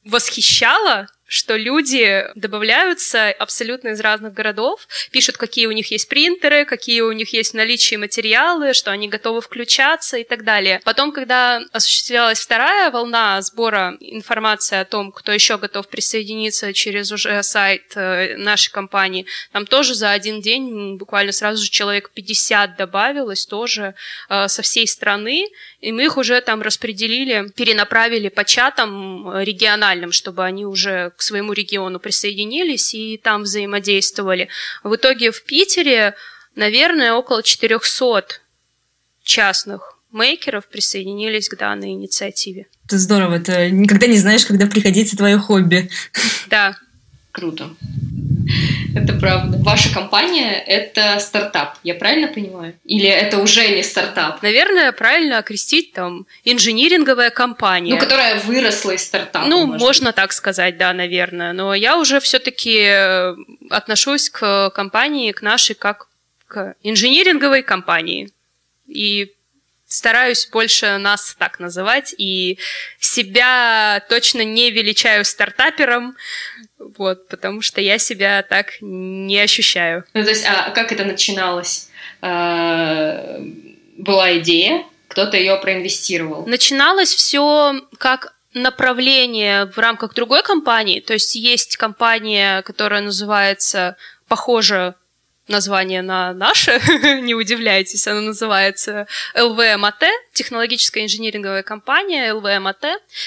восхищало, 0.04 1.06
что 1.30 1.56
люди 1.56 2.26
добавляются 2.34 3.30
абсолютно 3.30 3.90
из 3.90 4.00
разных 4.00 4.34
городов, 4.34 4.88
пишут, 5.12 5.36
какие 5.36 5.66
у 5.66 5.70
них 5.70 5.92
есть 5.92 6.08
принтеры, 6.08 6.64
какие 6.64 7.02
у 7.02 7.12
них 7.12 7.32
есть 7.32 7.52
в 7.52 7.56
наличии 7.56 7.94
материалы, 7.94 8.74
что 8.74 8.90
они 8.90 9.08
готовы 9.08 9.40
включаться 9.40 10.16
и 10.16 10.24
так 10.24 10.42
далее. 10.42 10.80
Потом, 10.84 11.12
когда 11.12 11.62
осуществлялась 11.70 12.40
вторая 12.40 12.90
волна 12.90 13.40
сбора 13.42 13.96
информации 14.00 14.78
о 14.78 14.84
том, 14.84 15.12
кто 15.12 15.30
еще 15.30 15.56
готов 15.56 15.88
присоединиться 15.88 16.72
через 16.72 17.12
уже 17.12 17.44
сайт 17.44 17.92
э, 17.94 18.36
нашей 18.36 18.72
компании, 18.72 19.24
там 19.52 19.66
тоже 19.66 19.94
за 19.94 20.10
один 20.10 20.40
день 20.40 20.96
буквально 20.96 21.30
сразу 21.30 21.62
же 21.62 21.70
человек 21.70 22.10
50 22.10 22.76
добавилось 22.76 23.46
тоже 23.46 23.94
э, 24.28 24.48
со 24.48 24.62
всей 24.62 24.88
страны, 24.88 25.46
и 25.80 25.92
мы 25.92 26.06
их 26.06 26.16
уже 26.16 26.40
там 26.40 26.60
распределили, 26.60 27.52
перенаправили 27.54 28.30
по 28.30 28.44
чатам 28.44 29.38
региональным, 29.38 30.10
чтобы 30.10 30.44
они 30.44 30.66
уже 30.66 31.12
к 31.20 31.22
своему 31.22 31.52
региону 31.52 32.00
присоединились 32.00 32.94
и 32.94 33.18
там 33.22 33.42
взаимодействовали. 33.42 34.48
В 34.82 34.96
итоге 34.96 35.30
в 35.32 35.44
Питере, 35.44 36.14
наверное, 36.56 37.12
около 37.12 37.42
400 37.42 38.40
частных 39.22 39.98
мейкеров 40.10 40.66
присоединились 40.66 41.50
к 41.50 41.58
данной 41.58 41.90
инициативе. 41.90 42.68
Это 42.86 42.96
здорово, 42.96 43.34
это 43.34 43.70
никогда 43.70 44.06
не 44.06 44.16
знаешь, 44.16 44.46
когда 44.46 44.66
пригодится 44.66 45.14
твое 45.14 45.36
хобби. 45.36 45.90
Да. 46.48 46.78
Круто. 47.32 47.70
Это 48.96 49.12
правда. 49.12 49.58
Ваша 49.58 49.94
компания— 49.94 50.52
это 50.66 51.20
стартап, 51.20 51.76
я 51.84 51.94
правильно 51.94 52.26
понимаю? 52.26 52.74
Или 52.84 53.08
это 53.08 53.38
уже 53.38 53.68
не 53.68 53.82
стартап? 53.82 54.42
Наверное, 54.42 54.90
правильно 54.92 55.38
окрестить 55.38 55.92
там 55.92 56.26
инжиниринговая 56.44 57.30
компания. 57.30 57.94
Ну, 57.94 58.00
которая 58.00 58.40
выросла 58.40 58.92
из 58.92 59.04
стартапа. 59.04 59.46
Ну, 59.46 59.66
можно 59.66 60.06
быть. 60.06 60.16
так 60.16 60.32
сказать, 60.32 60.76
да, 60.76 60.92
наверное. 60.92 61.52
Но 61.52 61.74
я 61.74 61.98
уже 61.98 62.18
все-таки 62.18 62.80
э, 62.80 63.36
отношусь 63.70 64.28
к 64.30 64.70
компании, 64.70 65.30
к 65.32 65.42
нашей, 65.42 65.76
как 65.76 66.08
к 66.48 66.74
инжиниринговой 66.82 67.62
компании. 67.62 68.30
И 68.88 69.32
стараюсь 69.90 70.46
больше 70.46 70.98
нас 70.98 71.34
так 71.36 71.58
называть, 71.58 72.14
и 72.16 72.58
себя 73.00 74.02
точно 74.08 74.42
не 74.42 74.70
величаю 74.70 75.24
стартапером, 75.24 76.16
вот, 76.78 77.28
потому 77.28 77.60
что 77.60 77.80
я 77.80 77.98
себя 77.98 78.42
так 78.42 78.74
не 78.80 79.38
ощущаю. 79.40 80.04
Ну, 80.14 80.22
то 80.22 80.30
есть, 80.30 80.46
а 80.46 80.70
как 80.70 80.92
это 80.92 81.04
начиналось? 81.04 81.88
А, 82.22 83.40
была 83.96 84.38
идея, 84.38 84.84
кто-то 85.08 85.36
ее 85.36 85.56
проинвестировал. 85.56 86.46
Начиналось 86.46 87.12
все 87.12 87.74
как 87.98 88.34
направление 88.54 89.66
в 89.66 89.78
рамках 89.78 90.14
другой 90.14 90.42
компании. 90.44 91.00
То 91.00 91.14
есть 91.14 91.34
есть 91.34 91.76
компания, 91.76 92.62
которая 92.62 93.00
называется 93.00 93.96
похоже 94.28 94.94
название 95.50 96.02
на 96.02 96.32
наше, 96.32 96.80
не 97.22 97.34
удивляйтесь, 97.34 98.06
оно 98.06 98.20
называется 98.20 99.06
ЛВМАТ, 99.34 100.04
технологическая 100.40 101.04
инжиниринговая 101.04 101.62
компания 101.62 102.32
ЛВМАТ, 102.32 102.86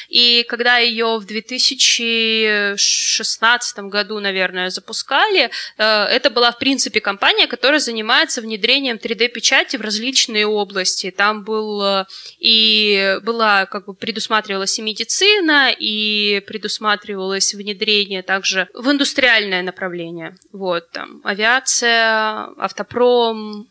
и 0.10 0.44
когда 0.50 0.80
ее 0.80 1.20
в 1.20 1.26
2016 1.26 3.80
году, 3.82 4.20
наверное, 4.20 4.72
запускали, 4.72 5.52
э, 5.78 6.06
это 6.06 6.32
была, 6.32 6.52
в 6.52 6.58
принципе, 6.58 7.02
компания, 7.02 7.46
которая 7.46 7.80
занимается 7.80 8.42
внедрением 8.42 8.98
3D-печати 8.98 9.78
в 9.78 9.82
различные 9.82 10.48
области. 10.48 11.12
Там 11.12 11.44
был 11.44 11.84
э, 11.84 12.06
и 12.40 13.20
была, 13.22 13.68
как 13.68 13.86
бы, 13.86 13.94
предусматривалась 13.94 14.80
и 14.80 14.82
медицина, 14.82 15.72
и 15.72 16.42
предусматривалось 16.48 17.54
внедрение 17.54 18.24
также 18.24 18.68
в 18.74 18.90
индустриальное 18.90 19.62
направление. 19.62 20.36
Вот, 20.52 20.90
там, 20.90 21.22
авиация, 21.24 22.48
автопром, 22.58 23.68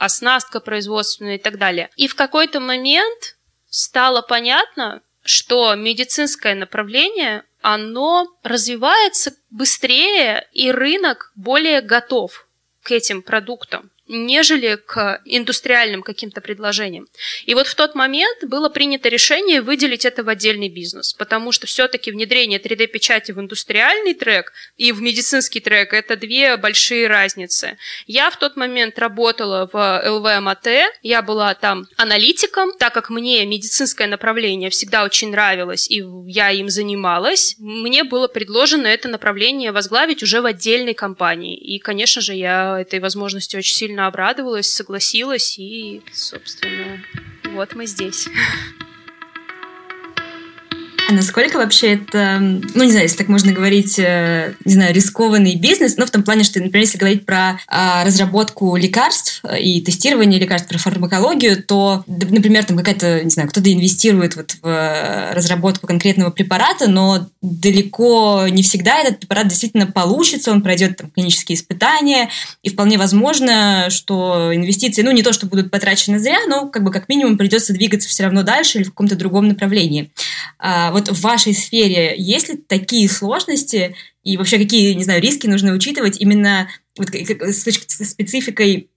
оснастка 0.00 0.60
производственная 0.60 1.36
и 1.36 1.38
так 1.38 1.58
далее. 1.58 1.90
И 1.96 2.08
в 2.08 2.14
какой-то 2.14 2.58
момент 2.58 3.36
стало 3.68 4.22
понятно, 4.22 5.02
что 5.22 5.74
медицинское 5.74 6.54
направление, 6.54 7.44
оно 7.60 8.26
развивается 8.42 9.34
быстрее, 9.50 10.48
и 10.52 10.72
рынок 10.72 11.32
более 11.36 11.82
готов 11.82 12.46
к 12.82 12.90
этим 12.92 13.22
продуктам 13.22 13.90
нежели 14.10 14.76
к 14.76 15.20
индустриальным 15.24 16.02
каким-то 16.02 16.40
предложениям. 16.40 17.06
И 17.46 17.54
вот 17.54 17.66
в 17.66 17.74
тот 17.74 17.94
момент 17.94 18.44
было 18.44 18.68
принято 18.68 19.08
решение 19.08 19.62
выделить 19.62 20.04
это 20.04 20.24
в 20.24 20.28
отдельный 20.28 20.68
бизнес, 20.68 21.14
потому 21.14 21.52
что 21.52 21.66
все-таки 21.66 22.10
внедрение 22.10 22.58
3D-печати 22.58 23.32
в 23.32 23.40
индустриальный 23.40 24.14
трек 24.14 24.52
и 24.76 24.92
в 24.92 25.00
медицинский 25.00 25.60
трек– 25.60 25.92
это 25.94 26.16
две 26.16 26.56
большие 26.56 27.06
разницы. 27.06 27.78
Я 28.06 28.30
в 28.30 28.38
тот 28.38 28.56
момент 28.56 28.98
работала 28.98 29.68
в 29.72 30.02
ЛВМАТ, 30.06 30.66
я 31.02 31.22
была 31.22 31.54
там 31.54 31.86
аналитиком, 31.96 32.72
так 32.76 32.92
как 32.92 33.10
мне 33.10 33.46
медицинское 33.46 34.08
направление 34.08 34.70
всегда 34.70 35.04
очень 35.04 35.30
нравилось, 35.30 35.88
и 35.88 36.02
я 36.26 36.50
им 36.50 36.68
занималась, 36.68 37.54
мне 37.58 38.04
было 38.04 38.26
предложено 38.26 38.88
это 38.88 39.08
направление 39.08 39.72
возглавить 39.72 40.22
уже 40.22 40.40
в 40.40 40.46
отдельной 40.46 40.94
компании. 40.94 41.56
И, 41.56 41.78
конечно 41.78 42.20
же, 42.20 42.34
я 42.34 42.80
этой 42.80 42.98
возможности 42.98 43.56
очень 43.56 43.76
сильно 43.76 43.99
сильно 44.00 44.06
обрадовалась, 44.06 44.72
согласилась, 44.72 45.58
и, 45.58 46.02
собственно, 46.12 47.02
вот 47.54 47.74
мы 47.74 47.86
здесь. 47.86 48.28
А 51.10 51.12
насколько 51.12 51.56
вообще 51.56 51.94
это, 51.94 52.38
ну, 52.38 52.84
не 52.84 52.92
знаю, 52.92 53.06
если 53.06 53.16
так 53.16 53.26
можно 53.26 53.50
говорить, 53.50 53.98
э, 53.98 54.54
не 54.64 54.74
знаю, 54.74 54.94
рискованный 54.94 55.56
бизнес, 55.56 55.96
но 55.96 56.06
в 56.06 56.10
том 56.12 56.22
плане, 56.22 56.44
что, 56.44 56.60
например, 56.60 56.84
если 56.84 56.98
говорить 56.98 57.26
про 57.26 57.58
а, 57.66 58.04
разработку 58.04 58.76
лекарств 58.76 59.42
и 59.60 59.80
тестирование 59.80 60.38
лекарств, 60.38 60.68
про 60.68 60.78
фармакологию, 60.78 61.64
то, 61.64 62.04
например, 62.06 62.64
там 62.64 62.76
какая-то, 62.76 63.24
не 63.24 63.30
знаю, 63.30 63.48
кто-то 63.48 63.72
инвестирует 63.72 64.36
вот 64.36 64.52
в 64.62 64.68
э, 64.68 65.32
разработку 65.34 65.88
конкретного 65.88 66.30
препарата, 66.30 66.88
но 66.88 67.26
далеко 67.42 68.46
не 68.48 68.62
всегда 68.62 69.00
этот 69.00 69.18
препарат 69.18 69.48
действительно 69.48 69.88
получится, 69.88 70.52
он 70.52 70.62
пройдет 70.62 70.96
там 70.96 71.10
клинические 71.10 71.56
испытания, 71.56 72.30
и 72.62 72.70
вполне 72.70 72.98
возможно, 72.98 73.88
что 73.90 74.54
инвестиции, 74.54 75.02
ну, 75.02 75.10
не 75.10 75.24
то, 75.24 75.32
что 75.32 75.46
будут 75.46 75.72
потрачены 75.72 76.20
зря, 76.20 76.38
но 76.46 76.68
как 76.68 76.84
бы 76.84 76.92
как 76.92 77.08
минимум 77.08 77.36
придется 77.36 77.72
двигаться 77.72 78.08
все 78.08 78.22
равно 78.22 78.44
дальше 78.44 78.78
или 78.78 78.84
в 78.84 78.90
каком-то 78.90 79.16
другом 79.16 79.48
направлении. 79.48 80.12
А, 80.60 80.92
вот 80.92 80.99
в 81.08 81.20
вашей 81.20 81.54
сфере 81.54 82.14
есть 82.16 82.48
ли 82.48 82.56
такие 82.56 83.08
сложности 83.08 83.94
и 84.22 84.36
вообще 84.36 84.58
какие, 84.58 84.92
не 84.92 85.04
знаю, 85.04 85.22
риски 85.22 85.46
нужно 85.46 85.72
учитывать 85.72 86.20
именно 86.20 86.68
вот 86.96 87.08
с 87.14 87.64
точки 87.64 87.86
спецификой 88.04 88.90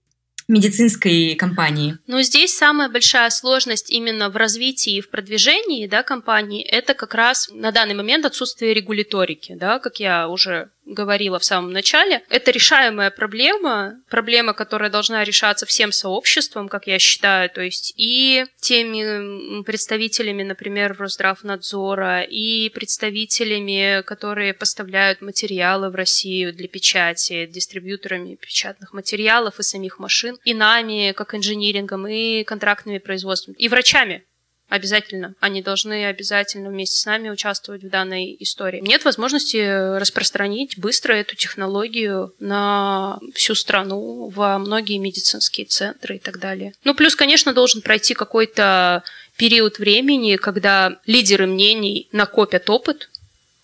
медицинской 0.48 1.34
компании? 1.34 1.98
Ну, 2.06 2.20
здесь 2.20 2.54
самая 2.56 2.88
большая 2.88 3.30
сложность 3.30 3.90
именно 3.90 4.28
в 4.28 4.36
развитии 4.36 4.96
и 4.96 5.00
в 5.00 5.10
продвижении 5.10 5.86
да, 5.86 6.02
компании– 6.02 6.62
это 6.64 6.94
как 6.94 7.14
раз 7.14 7.48
на 7.52 7.72
данный 7.72 7.94
момент 7.94 8.24
отсутствие 8.26 8.74
регуляторики, 8.74 9.54
да, 9.54 9.78
как 9.78 10.00
я 10.00 10.28
уже 10.28 10.70
говорила 10.86 11.38
в 11.38 11.44
самом 11.44 11.72
начале, 11.72 12.22
это 12.28 12.50
решаемая 12.50 13.10
проблема, 13.10 13.94
проблема, 14.10 14.52
которая 14.54 14.90
должна 14.90 15.24
решаться 15.24 15.66
всем 15.66 15.92
сообществом, 15.92 16.68
как 16.68 16.86
я 16.86 16.98
считаю, 16.98 17.50
то 17.50 17.62
есть 17.62 17.94
и 17.96 18.44
теми 18.60 19.62
представителями, 19.62 20.42
например, 20.42 20.96
Росздравнадзора, 20.98 22.22
и 22.22 22.68
представителями, 22.70 24.02
которые 24.02 24.54
поставляют 24.54 25.20
материалы 25.20 25.90
в 25.90 25.94
Россию 25.94 26.52
для 26.52 26.68
печати, 26.68 27.46
дистрибьюторами 27.46 28.34
печатных 28.34 28.92
материалов 28.92 29.58
и 29.58 29.62
самих 29.62 29.98
машин, 29.98 30.38
и 30.44 30.54
нами, 30.54 31.12
как 31.12 31.34
инжинирингом, 31.34 32.06
и 32.06 32.44
контрактными 32.44 32.98
производствами, 32.98 33.56
и 33.58 33.68
врачами, 33.68 34.24
Обязательно. 34.74 35.36
Они 35.38 35.62
должны 35.62 36.06
обязательно 36.06 36.68
вместе 36.68 36.98
с 36.98 37.06
нами 37.06 37.28
участвовать 37.28 37.84
в 37.84 37.88
данной 37.88 38.36
истории. 38.40 38.80
Нет 38.80 39.04
возможности 39.04 39.98
распространить 40.00 40.76
быстро 40.78 41.12
эту 41.12 41.36
технологию 41.36 42.34
на 42.40 43.20
всю 43.34 43.54
страну, 43.54 44.30
во 44.30 44.58
многие 44.58 44.98
медицинские 44.98 45.66
центры 45.66 46.16
и 46.16 46.18
так 46.18 46.40
далее. 46.40 46.72
Ну, 46.82 46.92
плюс, 46.96 47.14
конечно, 47.14 47.54
должен 47.54 47.82
пройти 47.82 48.14
какой-то 48.14 49.04
период 49.36 49.78
времени, 49.78 50.34
когда 50.34 50.98
лидеры 51.06 51.46
мнений 51.46 52.08
накопят 52.10 52.68
опыт 52.68 53.10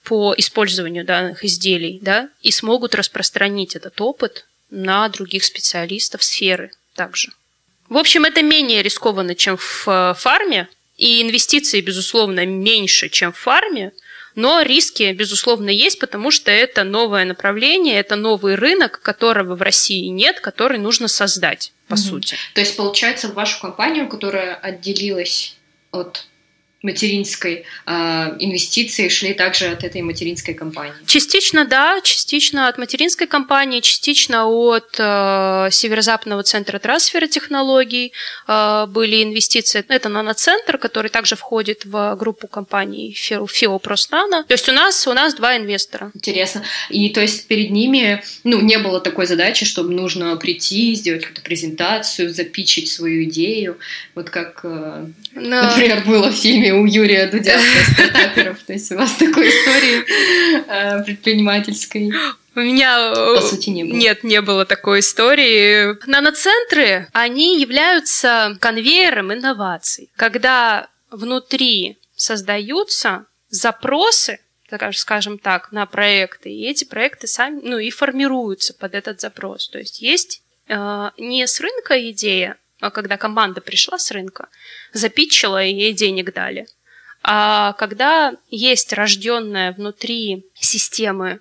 по 0.04 0.32
использованию 0.36 1.04
данных 1.04 1.44
изделий, 1.44 1.98
да, 2.00 2.28
и 2.40 2.52
смогут 2.52 2.94
распространить 2.94 3.74
этот 3.74 4.00
опыт 4.00 4.46
на 4.70 5.08
других 5.08 5.42
специалистов 5.42 6.22
сферы 6.22 6.70
также. 6.94 7.32
В 7.88 7.96
общем, 7.96 8.24
это 8.24 8.42
менее 8.42 8.84
рискованно, 8.84 9.34
чем 9.34 9.56
в 9.56 9.88
э, 9.88 10.14
фарме, 10.16 10.68
и 11.00 11.22
инвестиции, 11.22 11.80
безусловно, 11.80 12.44
меньше, 12.44 13.08
чем 13.08 13.32
в 13.32 13.38
фарме, 13.38 13.92
но 14.34 14.60
риски, 14.60 15.10
безусловно, 15.12 15.70
есть, 15.70 15.98
потому 15.98 16.30
что 16.30 16.50
это 16.50 16.84
новое 16.84 17.24
направление, 17.24 17.98
это 17.98 18.16
новый 18.16 18.54
рынок, 18.54 19.00
которого 19.00 19.56
в 19.56 19.62
России 19.62 20.06
нет, 20.08 20.40
который 20.40 20.78
нужно 20.78 21.08
создать, 21.08 21.72
по 21.88 21.94
угу. 21.94 22.00
сути. 22.02 22.36
То 22.54 22.60
есть, 22.60 22.76
получается, 22.76 23.28
в 23.28 23.34
вашу 23.34 23.60
компанию, 23.60 24.08
которая 24.08 24.54
отделилась 24.54 25.56
от 25.90 26.26
материнской 26.82 27.64
э, 27.86 27.92
инвестиции 28.38 29.08
шли 29.08 29.34
также 29.34 29.66
от 29.66 29.84
этой 29.84 30.02
материнской 30.02 30.54
компании? 30.54 30.94
Частично 31.06 31.64
да, 31.64 32.00
частично 32.02 32.68
от 32.68 32.78
материнской 32.78 33.26
компании, 33.26 33.80
частично 33.80 34.46
от 34.46 34.96
э, 34.98 35.68
Северо-Западного 35.70 36.42
центра 36.42 36.78
трансфера 36.78 37.26
технологий 37.26 38.12
э, 38.48 38.86
были 38.88 39.22
инвестиции. 39.22 39.84
Это 39.88 40.08
наноцентр, 40.08 40.78
который 40.78 41.10
также 41.10 41.36
входит 41.36 41.84
в 41.84 42.16
группу 42.16 42.48
компаний 42.48 43.12
Фиопростана. 43.14 44.44
То 44.44 44.54
есть 44.54 44.68
у 44.68 44.72
нас, 44.72 45.06
у 45.06 45.12
нас 45.12 45.34
два 45.34 45.56
инвестора. 45.56 46.10
Интересно. 46.14 46.64
И 46.88 47.10
то 47.10 47.20
есть 47.20 47.46
перед 47.46 47.70
ними 47.70 48.22
ну, 48.44 48.60
не 48.60 48.78
было 48.78 49.00
такой 49.00 49.26
задачи, 49.26 49.66
чтобы 49.66 49.92
нужно 49.92 50.34
прийти, 50.36 50.94
сделать 50.94 51.22
какую-то 51.22 51.42
презентацию, 51.42 52.32
запичить 52.32 52.90
свою 52.90 53.24
идею, 53.24 53.78
вот 54.14 54.30
как, 54.30 54.60
э, 54.64 55.06
Но... 55.34 55.62
например, 55.62 56.04
было 56.06 56.30
в 56.30 56.34
фильме 56.34 56.69
у 56.72 56.86
Юрия 56.86 57.26
Дудя 57.26 57.58
стартаперов. 57.92 58.58
То 58.64 58.72
есть 58.72 58.90
у 58.92 58.96
вас 58.96 59.12
такой 59.12 59.48
истории 59.48 60.04
э, 60.68 61.04
предпринимательской. 61.04 62.12
У 62.56 62.60
меня 62.60 63.12
э, 63.14 63.34
по 63.36 63.40
сути 63.40 63.70
не 63.70 63.84
было. 63.84 63.96
Нет, 63.96 64.24
не 64.24 64.40
было 64.40 64.64
такой 64.64 65.00
истории. 65.00 65.96
Наноцентры, 66.08 67.08
они 67.12 67.60
являются 67.60 68.56
конвейером 68.60 69.32
инноваций. 69.32 70.10
Когда 70.16 70.88
внутри 71.10 71.98
создаются 72.16 73.26
запросы, 73.48 74.40
скажем 74.92 75.38
так, 75.38 75.72
на 75.72 75.86
проекты, 75.86 76.50
и 76.50 76.68
эти 76.68 76.84
проекты 76.84 77.26
сами, 77.26 77.60
ну, 77.62 77.78
и 77.78 77.90
формируются 77.90 78.74
под 78.74 78.94
этот 78.94 79.20
запрос. 79.20 79.68
То 79.68 79.78
есть 79.78 80.00
есть 80.00 80.42
э, 80.68 81.10
не 81.18 81.46
с 81.46 81.60
рынка 81.60 82.10
идея, 82.10 82.56
когда 82.88 83.18
команда 83.18 83.60
пришла 83.60 83.98
с 83.98 84.10
рынка, 84.10 84.48
запитчила 84.94 85.62
и 85.62 85.74
ей 85.74 85.92
денег 85.92 86.32
дали. 86.32 86.66
А 87.22 87.74
когда 87.74 88.34
есть 88.48 88.94
рожденная 88.94 89.72
внутри 89.72 90.46
системы 90.54 91.40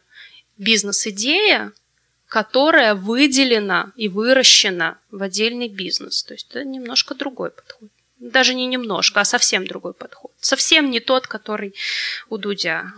бизнес-идея, 0.58 1.72
которая 2.28 2.94
выделена 2.94 3.92
и 3.96 4.08
выращена 4.08 5.00
в 5.10 5.24
отдельный 5.24 5.68
бизнес. 5.68 6.24
То 6.24 6.34
есть 6.34 6.48
это 6.50 6.64
немножко 6.64 7.16
другой 7.16 7.50
подход. 7.50 7.90
Даже 8.20 8.54
не 8.54 8.68
немножко, 8.68 9.22
а 9.22 9.26
совсем 9.26 9.66
другой 9.66 9.94
подход. 9.94 10.32
Совсем 10.40 10.92
не 10.92 11.00
тот, 11.00 11.26
который 11.26 11.74
у 12.30 12.38
Дудя 12.38 12.94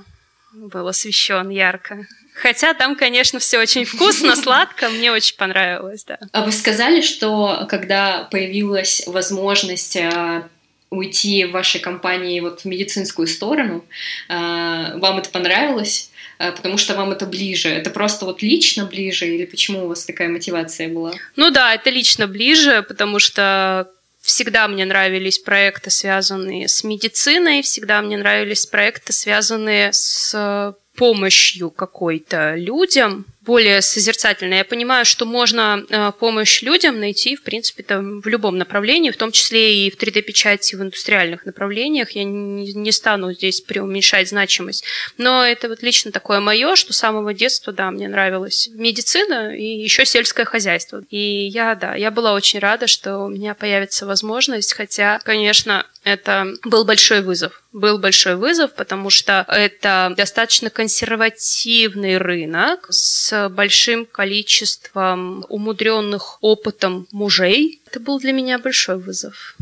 был 0.52 0.88
освещен 0.88 1.50
ярко. 1.50 2.06
Хотя 2.34 2.74
там, 2.74 2.96
конечно, 2.96 3.40
все 3.40 3.60
очень 3.60 3.86
вкусно, 3.86 4.36
сладко, 4.36 4.90
мне 4.90 5.12
очень 5.12 5.36
понравилось, 5.36 6.04
да. 6.06 6.18
А 6.32 6.44
вы 6.44 6.52
сказали, 6.52 7.02
что 7.02 7.66
когда 7.70 8.28
появилась 8.32 9.04
возможность 9.06 9.98
а, 9.98 10.48
уйти 10.90 11.46
в 11.46 11.52
вашей 11.52 11.80
компании 11.80 12.40
вот 12.40 12.62
в 12.62 12.66
медицинскую 12.66 13.28
сторону, 13.28 13.86
а, 14.28 14.98
вам 14.98 15.20
это 15.20 15.30
понравилось? 15.30 16.10
А, 16.40 16.52
потому 16.52 16.78
что 16.78 16.96
вам 16.96 17.12
это 17.12 17.26
ближе. 17.26 17.70
Это 17.70 17.90
просто 17.90 18.26
вот 18.26 18.42
лично 18.42 18.86
ближе 18.86 19.28
или 19.28 19.46
почему 19.46 19.86
у 19.86 19.88
вас 19.90 20.06
такая 20.06 20.30
мотивация 20.30 20.88
была? 20.90 21.14
Ну 21.36 21.52
да, 21.52 21.76
это 21.76 21.90
лично 21.90 22.28
ближе, 22.28 22.84
потому 22.88 23.20
что 23.20 23.88
Всегда 24.22 24.68
мне 24.68 24.86
нравились 24.86 25.40
проекты, 25.40 25.90
связанные 25.90 26.68
с 26.68 26.84
медициной, 26.84 27.64
всегда 27.64 28.04
мне 28.04 28.18
нравились 28.18 28.68
проекты, 28.68 29.14
связанные 29.14 29.92
с 29.94 30.76
помощью 30.96 31.70
какой-то 31.70 32.56
людям, 32.56 33.26
более 33.42 33.82
созерцательно. 33.82 34.56
Я 34.56 34.64
понимаю, 34.64 35.04
что 35.04 35.26
можно 35.26 35.84
э, 35.90 36.12
помощь 36.20 36.62
людям 36.62 37.00
найти, 37.00 37.36
в 37.36 37.44
принципе, 37.44 37.82
там, 37.82 38.22
в 38.22 38.28
любом 38.28 38.58
направлении, 38.58 39.10
в 39.10 39.18
том 39.18 39.32
числе 39.32 39.88
и 39.88 39.92
в 39.92 39.98
3D-печати 39.98 40.76
в 40.76 40.82
индустриальных 40.82 41.46
направлениях. 41.46 42.12
Я 42.12 42.24
не, 42.24 42.92
стану 42.92 43.34
здесь 43.34 43.62
преуменьшать 43.62 44.30
значимость. 44.30 44.84
Но 45.18 45.44
это 45.44 45.70
вот 45.70 45.82
лично 45.82 46.12
такое 46.12 46.40
мое, 46.40 46.76
что 46.76 46.94
с 46.94 46.98
самого 46.98 47.34
детства, 47.34 47.74
да, 47.74 47.90
мне 47.90 48.08
нравилась 48.08 48.70
медицина 48.74 49.56
и 49.56 49.64
еще 49.64 50.06
сельское 50.06 50.46
хозяйство. 50.46 51.04
И 51.10 51.48
я, 51.48 51.74
да, 51.76 51.96
я 51.96 52.12
была 52.12 52.34
очень 52.34 52.60
рада, 52.60 52.86
что 52.86 53.20
у 53.20 53.30
меня 53.30 53.56
появится 53.56 54.06
возможность, 54.06 54.74
хотя, 54.74 55.20
конечно, 55.24 55.88
это 56.04 56.48
был 56.64 56.84
большой 56.84 57.22
вызов. 57.22 57.64
Был 57.72 58.00
большой 58.00 58.36
вызов, 58.36 58.74
потому 58.74 59.10
что 59.10 59.46
это 59.48 60.14
достаточно 60.18 60.70
консервативный 60.70 62.18
рынок 62.18 62.88
с 62.90 63.31
большим 63.50 64.06
количеством 64.06 65.46
умудренных 65.50 66.38
опытом 66.42 67.08
мужей. 67.12 67.82
Это 67.88 68.00
был 68.00 68.20
для 68.20 68.32
меня 68.32 68.60
большой 68.60 68.98
вызов. 68.98 69.56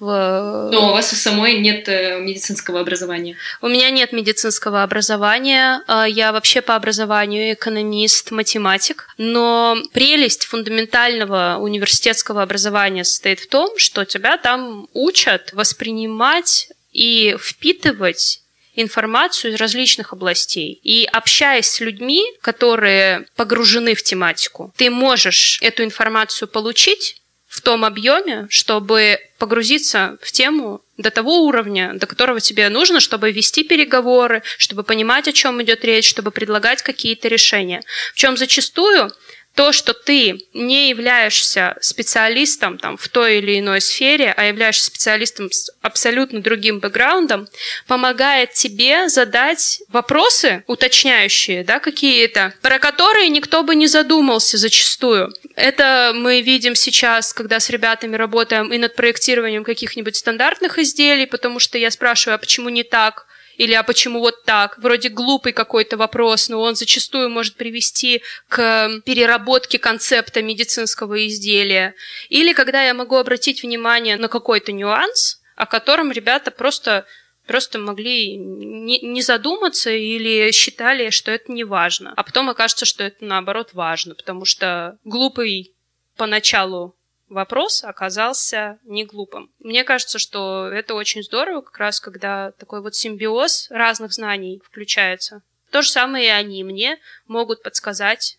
В... 0.00 0.70
Но 0.72 0.88
у 0.88 0.92
вас 0.92 1.12
у 1.12 1.16
самой 1.16 1.58
нет 1.58 1.86
э, 1.86 2.20
медицинского 2.20 2.80
образования? 2.80 3.36
У 3.60 3.68
меня 3.68 3.90
нет 3.90 4.12
медицинского 4.12 4.82
образования. 4.82 5.82
А, 5.86 6.08
я 6.08 6.32
вообще 6.32 6.62
по 6.62 6.74
образованию 6.74 7.52
экономист, 7.52 8.30
математик. 8.30 9.08
Но 9.18 9.76
прелесть 9.92 10.46
фундаментального 10.46 11.58
университетского 11.60 12.40
образования 12.42 13.04
состоит 13.04 13.40
в 13.40 13.48
том, 13.48 13.76
что 13.76 14.06
тебя 14.06 14.38
там 14.38 14.88
учат 14.94 15.52
воспринимать 15.52 16.70
и 16.92 17.36
впитывать 17.38 18.39
информацию 18.74 19.52
из 19.52 19.56
различных 19.60 20.12
областей. 20.12 20.80
И 20.82 21.08
общаясь 21.10 21.66
с 21.66 21.80
людьми, 21.80 22.24
которые 22.40 23.26
погружены 23.36 23.94
в 23.94 24.02
тематику, 24.02 24.72
ты 24.76 24.90
можешь 24.90 25.58
эту 25.60 25.84
информацию 25.84 26.48
получить 26.48 27.20
в 27.50 27.62
том 27.62 27.84
объеме, 27.84 28.46
чтобы 28.48 29.18
погрузиться 29.38 30.18
в 30.22 30.30
тему 30.30 30.82
до 30.96 31.10
того 31.10 31.40
уровня, 31.46 31.92
до 31.94 32.06
которого 32.06 32.40
тебе 32.40 32.68
нужно, 32.68 33.00
чтобы 33.00 33.32
вести 33.32 33.64
переговоры, 33.64 34.42
чтобы 34.56 34.84
понимать, 34.84 35.26
о 35.26 35.32
чем 35.32 35.60
идет 35.60 35.84
речь, 35.84 36.08
чтобы 36.08 36.30
предлагать 36.30 36.82
какие-то 36.82 37.26
решения. 37.26 37.82
В 38.14 38.18
чем 38.18 38.36
зачастую 38.36 39.10
то, 39.54 39.72
что 39.72 39.92
ты 39.92 40.46
не 40.54 40.88
являешься 40.88 41.76
специалистом 41.80 42.78
там, 42.78 42.96
в 42.96 43.08
той 43.08 43.38
или 43.38 43.58
иной 43.58 43.80
сфере, 43.80 44.32
а 44.36 44.44
являешься 44.44 44.86
специалистом 44.86 45.50
с 45.50 45.70
абсолютно 45.82 46.40
другим 46.40 46.78
бэкграундом, 46.78 47.48
помогает 47.86 48.52
тебе 48.52 49.08
задать 49.08 49.82
вопросы 49.88 50.64
уточняющие, 50.66 51.64
да, 51.64 51.80
какие-то, 51.80 52.54
про 52.62 52.78
которые 52.78 53.28
никто 53.28 53.62
бы 53.62 53.74
не 53.74 53.86
задумался 53.86 54.56
зачастую. 54.56 55.32
Это 55.56 56.12
мы 56.14 56.40
видим 56.40 56.74
сейчас, 56.74 57.32
когда 57.32 57.60
с 57.60 57.70
ребятами 57.70 58.16
работаем 58.16 58.72
и 58.72 58.78
над 58.78 58.94
проектированием 58.94 59.64
каких-нибудь 59.64 60.16
стандартных 60.16 60.78
изделий, 60.78 61.26
потому 61.26 61.58
что 61.58 61.76
я 61.76 61.90
спрашиваю, 61.90 62.36
а 62.36 62.38
почему 62.38 62.68
не 62.68 62.84
так? 62.84 63.26
Или 63.60 63.74
а 63.74 63.82
почему 63.82 64.20
вот 64.20 64.44
так? 64.44 64.78
Вроде 64.78 65.10
глупый 65.10 65.52
какой-то 65.52 65.98
вопрос, 65.98 66.48
но 66.48 66.62
он 66.62 66.76
зачастую 66.76 67.28
может 67.28 67.56
привести 67.56 68.22
к 68.48 69.02
переработке 69.04 69.78
концепта 69.78 70.40
медицинского 70.40 71.26
изделия. 71.26 71.94
Или 72.30 72.54
когда 72.54 72.82
я 72.82 72.94
могу 72.94 73.16
обратить 73.16 73.62
внимание 73.62 74.16
на 74.16 74.28
какой-то 74.28 74.72
нюанс, 74.72 75.42
о 75.56 75.66
котором 75.66 76.10
ребята 76.10 76.50
просто 76.50 77.04
просто 77.46 77.78
могли 77.78 78.38
не, 78.38 79.20
задуматься 79.20 79.90
или 79.90 80.50
считали, 80.52 81.10
что 81.10 81.30
это 81.30 81.52
не 81.52 81.64
важно. 81.64 82.14
А 82.16 82.22
потом 82.22 82.48
окажется, 82.48 82.86
что 82.86 83.04
это 83.04 83.22
наоборот 83.26 83.74
важно, 83.74 84.14
потому 84.14 84.46
что 84.46 84.96
глупый 85.04 85.74
поначалу 86.16 86.96
вопрос 87.30 87.84
оказался 87.84 88.78
не 88.84 89.04
глупым. 89.06 89.50
Мне 89.60 89.84
кажется, 89.84 90.18
что 90.18 90.66
это 90.66 90.94
очень 90.94 91.22
здорово, 91.22 91.62
как 91.62 91.78
раз 91.78 92.00
когда 92.00 92.52
такой 92.52 92.82
вот 92.82 92.94
симбиоз 92.94 93.68
разных 93.70 94.12
знаний 94.12 94.60
включается. 94.64 95.42
То 95.70 95.82
же 95.82 95.88
самое 95.88 96.26
и 96.26 96.28
они 96.28 96.64
мне 96.64 96.98
могут 97.26 97.62
подсказать 97.62 98.38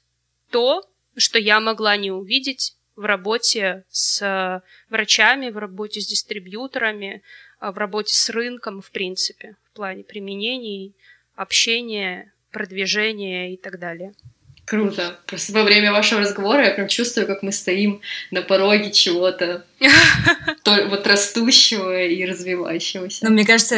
то, 0.52 0.86
что 1.16 1.40
я 1.40 1.60
могла 1.60 1.98
не 1.98 2.12
увидеть 2.12 2.76
в 2.96 3.06
работе 3.06 3.86
с 3.90 4.62
врачами, 4.90 5.50
в 5.50 5.58
работе 5.58 6.02
с 6.02 6.08
дистрибьюторами, 6.08 7.24
а 7.60 7.72
в 7.72 7.78
работе 7.78 8.16
с 8.16 8.30
рынком, 8.30 8.82
в 8.82 8.92
принципе, 8.92 9.56
в 9.72 9.76
плане 9.76 10.04
применений, 10.04 10.96
общения, 11.36 12.34
продвижения 12.52 13.54
и 13.54 13.58
так 13.58 13.80
далее. 13.80 14.14
Круто. 14.65 15.17
Просто 15.26 15.54
во 15.54 15.63
время 15.63 15.91
вашего 15.91 16.21
разговора 16.21 16.65
я 16.65 16.71
прям 16.71 16.88
чувствую, 16.88 17.28
как 17.28 17.43
мы 17.43 17.52
стоим 17.52 18.00
на 18.30 18.41
пороге 18.41 18.91
чего-то 18.91 19.65
вот 20.65 21.08
растущего 21.08 22.06
и 22.06 22.24
развивающегося. 22.26 23.26
Ну, 23.26 23.32
мне 23.32 23.45
кажется, 23.45 23.76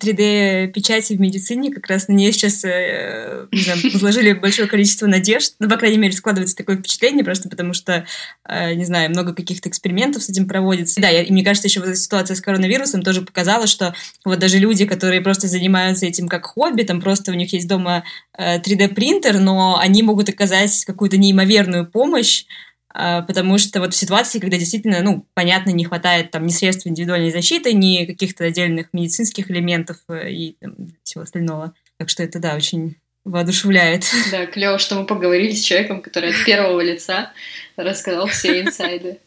3D-печати 0.00 1.14
в 1.14 1.20
медицине 1.20 1.72
как 1.72 1.86
раз 1.86 2.08
на 2.08 2.12
нее 2.12 2.32
сейчас, 2.32 2.62
э, 2.64 3.46
не 3.50 3.60
знаю, 3.62 3.78
возложили 3.94 4.32
большое 4.34 4.68
количество 4.68 5.06
надежд. 5.06 5.54
Ну, 5.58 5.68
по 5.68 5.76
крайней 5.76 5.98
мере, 5.98 6.12
складывается 6.12 6.56
такое 6.56 6.76
впечатление, 6.76 7.24
просто 7.24 7.48
потому 7.48 7.72
что, 7.72 8.04
э, 8.46 8.74
не 8.74 8.84
знаю, 8.84 9.10
много 9.10 9.34
каких-то 9.34 9.68
экспериментов 9.70 10.22
с 10.22 10.28
этим 10.28 10.46
проводится. 10.46 11.00
Да, 11.00 11.10
и 11.10 11.32
мне 11.32 11.42
кажется, 11.42 11.68
еще 11.68 11.80
вот 11.80 11.88
эта 11.88 11.98
ситуация 11.98 12.36
с 12.36 12.40
коронавирусом 12.40 13.02
тоже 13.02 13.22
показала, 13.22 13.66
что 13.66 13.94
вот 14.24 14.38
даже 14.38 14.58
люди, 14.58 14.84
которые 14.84 15.22
просто 15.22 15.48
занимаются 15.48 16.06
этим 16.06 16.28
как 16.28 16.44
хобби, 16.44 16.82
там 16.82 17.00
просто 17.00 17.32
у 17.32 17.34
них 17.34 17.52
есть 17.54 17.66
дома 17.66 18.04
3D-принтер, 18.38 19.36
э, 19.36 19.40
но 19.40 19.78
они 19.80 20.01
могут 20.02 20.28
оказать 20.28 20.84
какую-то 20.84 21.16
неимоверную 21.16 21.86
помощь, 21.86 22.44
а, 22.94 23.22
потому 23.22 23.58
что 23.58 23.80
вот 23.80 23.94
в 23.94 23.96
ситуации, 23.96 24.38
когда 24.38 24.58
действительно, 24.58 25.02
ну, 25.02 25.26
понятно, 25.34 25.70
не 25.70 25.84
хватает 25.84 26.30
там 26.30 26.46
ни 26.46 26.50
средств 26.50 26.86
индивидуальной 26.86 27.30
защиты, 27.30 27.72
ни 27.72 28.04
каких-то 28.04 28.44
отдельных 28.44 28.88
медицинских 28.92 29.50
элементов 29.50 29.98
э, 30.08 30.30
и 30.30 30.56
там, 30.60 30.74
всего 31.02 31.22
остального. 31.22 31.72
Так 31.96 32.10
что 32.10 32.22
это, 32.22 32.38
да, 32.38 32.54
очень 32.54 32.96
воодушевляет. 33.24 34.04
Да, 34.30 34.46
клево, 34.46 34.78
что 34.78 34.96
мы 34.96 35.06
поговорили 35.06 35.52
с 35.52 35.62
человеком, 35.62 36.02
который 36.02 36.30
от 36.30 36.44
первого 36.44 36.80
лица 36.80 37.32
рассказал 37.76 38.26
все 38.26 38.60
инсайды. 38.62 39.18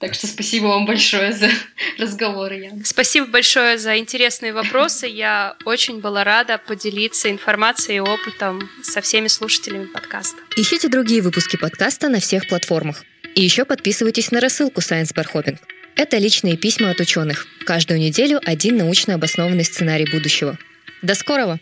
Так 0.00 0.14
что 0.14 0.26
спасибо 0.26 0.66
вам 0.66 0.86
большое 0.86 1.32
за 1.32 1.48
разговор, 1.98 2.52
Ян. 2.52 2.84
Спасибо 2.84 3.26
большое 3.26 3.78
за 3.78 3.96
интересные 3.98 4.52
вопросы. 4.52 5.06
Я 5.06 5.56
очень 5.64 6.00
была 6.00 6.24
рада 6.24 6.58
поделиться 6.58 7.30
информацией 7.30 7.98
и 7.98 8.00
опытом 8.00 8.68
со 8.82 9.00
всеми 9.00 9.28
слушателями 9.28 9.86
подкаста. 9.86 10.36
Ищите 10.56 10.88
другие 10.88 11.22
выпуски 11.22 11.56
подкаста 11.56 12.08
на 12.08 12.20
всех 12.20 12.48
платформах. 12.48 13.04
И 13.34 13.42
еще 13.42 13.64
подписывайтесь 13.64 14.30
на 14.30 14.40
рассылку 14.40 14.80
Science 14.80 15.14
Bar 15.14 15.26
Hopping. 15.32 15.58
Это 15.96 16.18
личные 16.18 16.56
письма 16.56 16.90
от 16.90 17.00
ученых. 17.00 17.46
Каждую 17.64 18.00
неделю 18.00 18.40
один 18.44 18.76
научно 18.76 19.14
обоснованный 19.14 19.64
сценарий 19.64 20.06
будущего. 20.10 20.58
До 21.02 21.14
скорого! 21.14 21.60